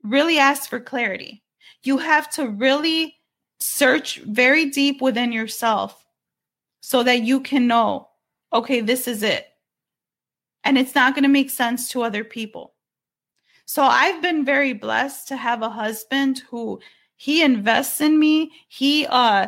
really 0.02 0.40
ask 0.40 0.68
for 0.68 0.80
clarity. 0.80 1.44
You 1.84 2.00
have 2.00 2.32
to 2.32 2.50
really 2.50 3.16
search 3.60 4.22
very 4.26 4.72
deep 4.72 5.04
within 5.04 5.32
yourself 5.32 6.04
so 6.82 7.04
that 7.04 7.22
you 7.22 7.42
can 7.42 7.68
know, 7.68 8.10
okay, 8.52 8.82
this 8.82 9.08
is 9.08 9.22
it 9.22 9.47
and 10.68 10.78
it's 10.78 10.94
not 10.94 11.16
going 11.16 11.24
to 11.24 11.30
make 11.30 11.50
sense 11.50 11.90
to 11.90 12.02
other 12.02 12.26
people. 12.26 12.74
So 13.66 13.84
I've 13.84 14.22
been 14.22 14.44
very 14.44 14.74
blessed 14.74 15.30
to 15.30 15.38
have 15.38 15.62
a 15.62 15.70
husband 15.70 16.40
who 16.50 16.82
he 17.16 17.42
invests 17.42 18.02
in 18.02 18.20
me. 18.20 18.52
He 18.68 19.08
uh 19.08 19.48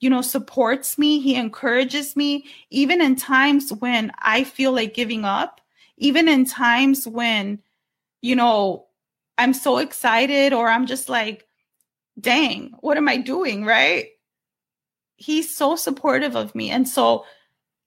you 0.00 0.10
know 0.10 0.20
supports 0.20 0.98
me, 0.98 1.18
he 1.18 1.34
encourages 1.34 2.14
me 2.14 2.44
even 2.68 3.00
in 3.00 3.16
times 3.16 3.72
when 3.72 4.12
I 4.18 4.44
feel 4.44 4.72
like 4.72 4.92
giving 4.94 5.24
up, 5.24 5.62
even 5.96 6.28
in 6.28 6.44
times 6.44 7.08
when 7.08 7.60
you 8.20 8.36
know 8.36 8.86
I'm 9.38 9.54
so 9.54 9.78
excited 9.78 10.52
or 10.52 10.68
I'm 10.68 10.86
just 10.86 11.08
like 11.08 11.46
dang, 12.20 12.74
what 12.80 12.98
am 12.98 13.08
I 13.08 13.16
doing, 13.16 13.64
right? 13.64 14.08
He's 15.16 15.56
so 15.56 15.74
supportive 15.74 16.36
of 16.36 16.54
me. 16.54 16.68
And 16.70 16.86
so 16.86 17.24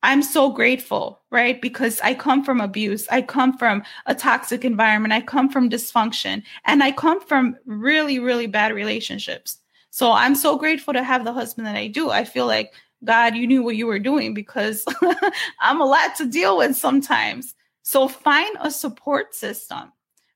I'm 0.04 0.22
so 0.22 0.52
grateful, 0.52 1.22
right? 1.32 1.62
Because 1.62 2.02
I 2.02 2.13
come 2.13 2.44
from 2.44 2.60
abuse. 2.60 3.08
I 3.08 3.22
come 3.22 3.58
from 3.58 3.84
a 4.06 4.13
toxic 4.13 4.66
environment. 4.66 5.13
I 5.13 5.22
come 5.22 5.50
from 5.50 5.70
dysfunction 5.70 6.44
and 6.66 6.84
I 6.84 6.92
come 6.92 7.22
from 7.22 7.56
really, 7.66 8.20
really 8.20 8.46
bad 8.46 8.74
relationships. 8.74 9.58
So 9.92 10.12
I'm 10.12 10.36
so 10.36 10.58
grateful 10.58 10.94
to 10.94 11.04
have 11.04 11.24
the 11.24 11.32
husband 11.32 11.68
that 11.68 11.78
I 11.78 11.88
do. 11.88 12.10
I 12.10 12.26
feel 12.26 12.46
like, 12.48 12.74
God, 13.06 13.36
you 13.36 13.48
knew 13.48 13.63
what 13.63 13.78
you 13.78 13.88
were 13.88 14.00
doing 14.00 14.34
because 14.34 14.84
I'm 15.62 15.80
a 15.80 15.86
lot 15.86 16.18
to 16.18 16.26
deal 16.26 16.58
with 16.58 16.76
sometimes. 16.76 17.56
So 17.84 18.10
find 18.10 18.58
a 18.60 18.72
support 18.72 19.34
system. 19.34 19.94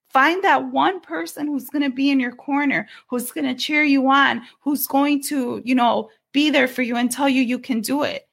Find 0.07 0.41
that 0.45 0.71
one 0.71 1.01
person 1.01 1.45
who's 1.45 1.69
going 1.69 1.83
to 1.83 1.93
be 1.93 2.09
in 2.09 2.21
your 2.21 2.31
corner, 2.31 2.87
who's 3.09 3.31
going 3.33 3.45
to 3.45 3.53
cheer 3.53 3.83
you 3.83 4.09
on, 4.09 4.43
who's 4.61 4.87
going 4.87 5.23
to, 5.23 5.61
you 5.65 5.75
know, 5.75 6.09
be 6.31 6.49
there 6.49 6.69
for 6.69 6.83
you 6.83 6.95
and 6.95 7.11
tell 7.11 7.27
you 7.27 7.41
you 7.41 7.59
can 7.59 7.81
do 7.81 8.03
it 8.03 8.26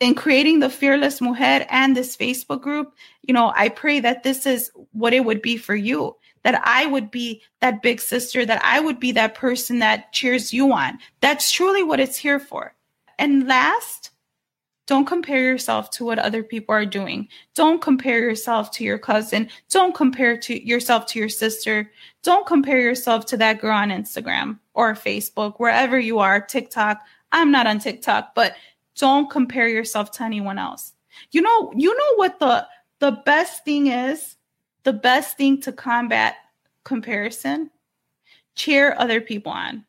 in 0.00 0.14
creating 0.14 0.60
the 0.60 0.70
Fearless 0.70 1.20
Mujer 1.20 1.66
and 1.70 1.96
this 1.96 2.16
Facebook 2.16 2.60
group, 2.60 2.94
you 3.22 3.32
know, 3.32 3.52
I 3.54 3.68
pray 3.68 4.00
that 4.00 4.22
this 4.22 4.46
is 4.46 4.70
what 4.92 5.14
it 5.14 5.24
would 5.24 5.42
be 5.42 5.56
for 5.56 5.74
you. 5.74 6.16
That 6.42 6.60
I 6.62 6.84
would 6.84 7.10
be 7.10 7.42
that 7.60 7.80
big 7.80 8.00
sister, 8.00 8.44
that 8.44 8.62
I 8.62 8.78
would 8.80 9.00
be 9.00 9.12
that 9.12 9.34
person 9.34 9.78
that 9.78 10.12
cheers 10.12 10.52
you 10.52 10.72
on. 10.72 10.98
That's 11.20 11.50
truly 11.50 11.82
what 11.82 12.00
it's 12.00 12.18
here 12.18 12.38
for. 12.38 12.74
And 13.18 13.46
last, 13.48 14.10
don't 14.86 15.06
compare 15.06 15.40
yourself 15.40 15.88
to 15.92 16.04
what 16.04 16.18
other 16.18 16.42
people 16.42 16.74
are 16.74 16.84
doing. 16.84 17.28
Don't 17.54 17.80
compare 17.80 18.18
yourself 18.18 18.70
to 18.72 18.84
your 18.84 18.98
cousin. 18.98 19.48
Don't 19.70 19.94
compare 19.94 20.36
to 20.36 20.66
yourself 20.66 21.06
to 21.06 21.18
your 21.18 21.30
sister. 21.30 21.90
Don't 22.22 22.46
compare 22.46 22.80
yourself 22.80 23.24
to 23.26 23.38
that 23.38 23.60
girl 23.60 23.76
on 23.76 23.88
Instagram 23.88 24.58
or 24.74 24.92
Facebook, 24.92 25.54
wherever 25.56 25.98
you 25.98 26.18
are, 26.18 26.40
TikTok. 26.40 27.00
I'm 27.32 27.50
not 27.50 27.66
on 27.66 27.78
TikTok, 27.78 28.34
but 28.34 28.54
don't 28.96 29.30
compare 29.30 29.68
yourself 29.68 30.10
to 30.12 30.22
anyone 30.22 30.58
else. 30.58 30.92
You 31.30 31.42
know, 31.42 31.72
you 31.76 31.96
know 31.96 32.14
what 32.16 32.38
the 32.38 32.66
the 33.00 33.12
best 33.24 33.64
thing 33.64 33.88
is? 33.88 34.36
The 34.84 34.92
best 34.92 35.36
thing 35.36 35.60
to 35.62 35.72
combat 35.72 36.36
comparison? 36.84 37.70
Cheer 38.54 38.94
other 38.98 39.20
people 39.20 39.52
on. 39.52 39.84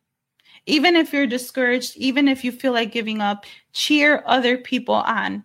Even 0.66 0.96
if 0.96 1.14
you're 1.14 1.28
discouraged, 1.28 1.96
even 1.98 2.28
if 2.28 2.44
you 2.44 2.52
feel 2.52 2.74
like 2.74 2.92
giving 2.92 3.22
up, 3.22 3.46
cheer 3.74 4.24
other 4.26 4.58
people 4.58 4.96
on. 4.96 5.44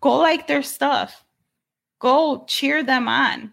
Go 0.00 0.16
like 0.18 0.46
their 0.46 0.62
stuff. 0.62 1.24
Go 1.98 2.44
cheer 2.46 2.84
them 2.84 3.08
on. 3.08 3.52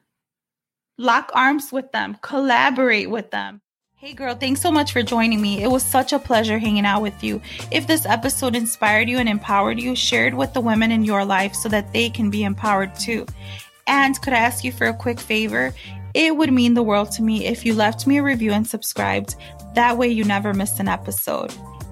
Lock 0.97 1.31
arms 1.33 1.71
with 1.71 1.91
them, 1.91 2.17
collaborate 2.21 3.09
with 3.09 3.31
them. 3.31 3.61
Hey 4.05 4.13
girl, 4.13 4.35
thanks 4.35 4.61
so 4.61 4.71
much 4.71 4.91
for 4.91 5.01
joining 5.01 5.41
me. 5.41 5.63
It 5.63 5.67
was 5.67 5.81
such 5.81 6.13
a 6.13 6.19
pleasure 6.19 6.59
hanging 6.59 6.85
out 6.85 7.01
with 7.01 7.23
you. 7.23 7.41
If 7.71 7.87
this 7.87 8.05
episode 8.05 8.55
inspired 8.55 9.09
you 9.09 9.17
and 9.17 9.27
empowered 9.27 9.79
you, 9.79 9.95
share 9.95 10.27
it 10.27 10.35
with 10.35 10.53
the 10.53 10.61
women 10.61 10.91
in 10.91 11.03
your 11.03 11.25
life 11.25 11.55
so 11.55 11.69
that 11.69 11.91
they 11.91 12.11
can 12.11 12.29
be 12.29 12.43
empowered 12.43 12.93
too. 12.93 13.25
And 13.87 14.21
could 14.21 14.33
I 14.33 14.37
ask 14.37 14.63
you 14.63 14.71
for 14.71 14.85
a 14.85 14.93
quick 14.93 15.19
favor? 15.19 15.73
It 16.13 16.37
would 16.37 16.53
mean 16.53 16.75
the 16.75 16.83
world 16.83 17.13
to 17.13 17.23
me 17.23 17.47
if 17.47 17.65
you 17.65 17.73
left 17.73 18.05
me 18.05 18.19
a 18.19 18.23
review 18.23 18.51
and 18.51 18.67
subscribed. 18.67 19.37
That 19.73 19.97
way 19.97 20.09
you 20.09 20.23
never 20.23 20.53
miss 20.53 20.79
an 20.79 20.87
episode. 20.87 21.51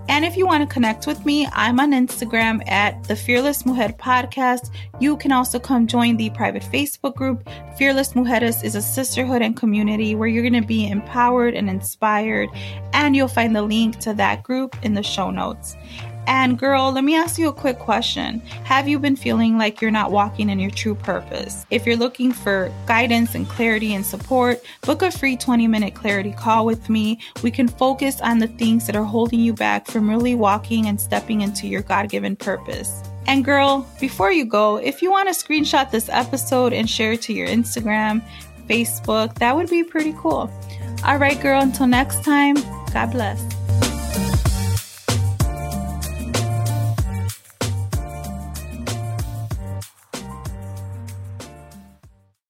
And 0.09 0.25
if 0.25 0.35
you 0.35 0.45
want 0.45 0.67
to 0.67 0.71
connect 0.71 1.07
with 1.07 1.25
me, 1.25 1.47
I'm 1.53 1.79
on 1.79 1.91
Instagram 1.91 2.69
at 2.69 3.03
the 3.05 3.15
Fearless 3.15 3.65
Mujer 3.65 3.93
Podcast. 3.93 4.69
You 4.99 5.15
can 5.15 5.31
also 5.31 5.59
come 5.59 5.87
join 5.87 6.17
the 6.17 6.29
private 6.31 6.61
Facebook 6.63 7.15
group. 7.15 7.47
Fearless 7.77 8.13
Mujeres 8.13 8.63
is 8.63 8.75
a 8.75 8.81
sisterhood 8.81 9.41
and 9.41 9.55
community 9.55 10.13
where 10.13 10.27
you're 10.27 10.43
going 10.43 10.61
to 10.61 10.67
be 10.67 10.89
empowered 10.89 11.53
and 11.53 11.69
inspired. 11.69 12.49
And 12.91 13.15
you'll 13.15 13.29
find 13.29 13.55
the 13.55 13.61
link 13.61 13.99
to 13.99 14.13
that 14.15 14.43
group 14.43 14.75
in 14.83 14.93
the 14.93 15.03
show 15.03 15.31
notes. 15.31 15.77
And 16.27 16.57
girl, 16.57 16.91
let 16.91 17.03
me 17.03 17.15
ask 17.15 17.37
you 17.37 17.49
a 17.49 17.53
quick 17.53 17.79
question. 17.79 18.39
Have 18.63 18.87
you 18.87 18.99
been 18.99 19.15
feeling 19.15 19.57
like 19.57 19.81
you're 19.81 19.91
not 19.91 20.11
walking 20.11 20.49
in 20.49 20.59
your 20.59 20.71
true 20.71 20.95
purpose? 20.95 21.65
If 21.69 21.85
you're 21.85 21.97
looking 21.97 22.31
for 22.31 22.71
guidance 22.85 23.35
and 23.35 23.47
clarity 23.47 23.93
and 23.93 24.05
support, 24.05 24.63
book 24.81 25.01
a 25.01 25.11
free 25.11 25.35
20 25.35 25.67
minute 25.67 25.95
clarity 25.95 26.31
call 26.31 26.65
with 26.65 26.89
me. 26.89 27.19
We 27.41 27.51
can 27.51 27.67
focus 27.67 28.21
on 28.21 28.39
the 28.39 28.47
things 28.47 28.85
that 28.87 28.95
are 28.95 29.03
holding 29.03 29.39
you 29.39 29.53
back 29.53 29.87
from 29.87 30.09
really 30.09 30.35
walking 30.35 30.87
and 30.87 30.99
stepping 30.99 31.41
into 31.41 31.67
your 31.67 31.81
God 31.81 32.09
given 32.09 32.35
purpose. 32.35 33.03
And 33.27 33.43
girl, 33.43 33.87
before 33.99 34.31
you 34.31 34.45
go, 34.45 34.77
if 34.77 35.01
you 35.01 35.11
want 35.11 35.29
to 35.29 35.33
screenshot 35.33 35.91
this 35.91 36.09
episode 36.09 36.73
and 36.73 36.89
share 36.89 37.13
it 37.13 37.21
to 37.23 37.33
your 37.33 37.47
Instagram, 37.47 38.21
Facebook, 38.67 39.35
that 39.35 39.55
would 39.55 39.69
be 39.69 39.83
pretty 39.83 40.13
cool. 40.17 40.51
All 41.05 41.17
right, 41.17 41.39
girl, 41.41 41.61
until 41.61 41.87
next 41.87 42.23
time, 42.23 42.55
God 42.93 43.11
bless. 43.11 43.62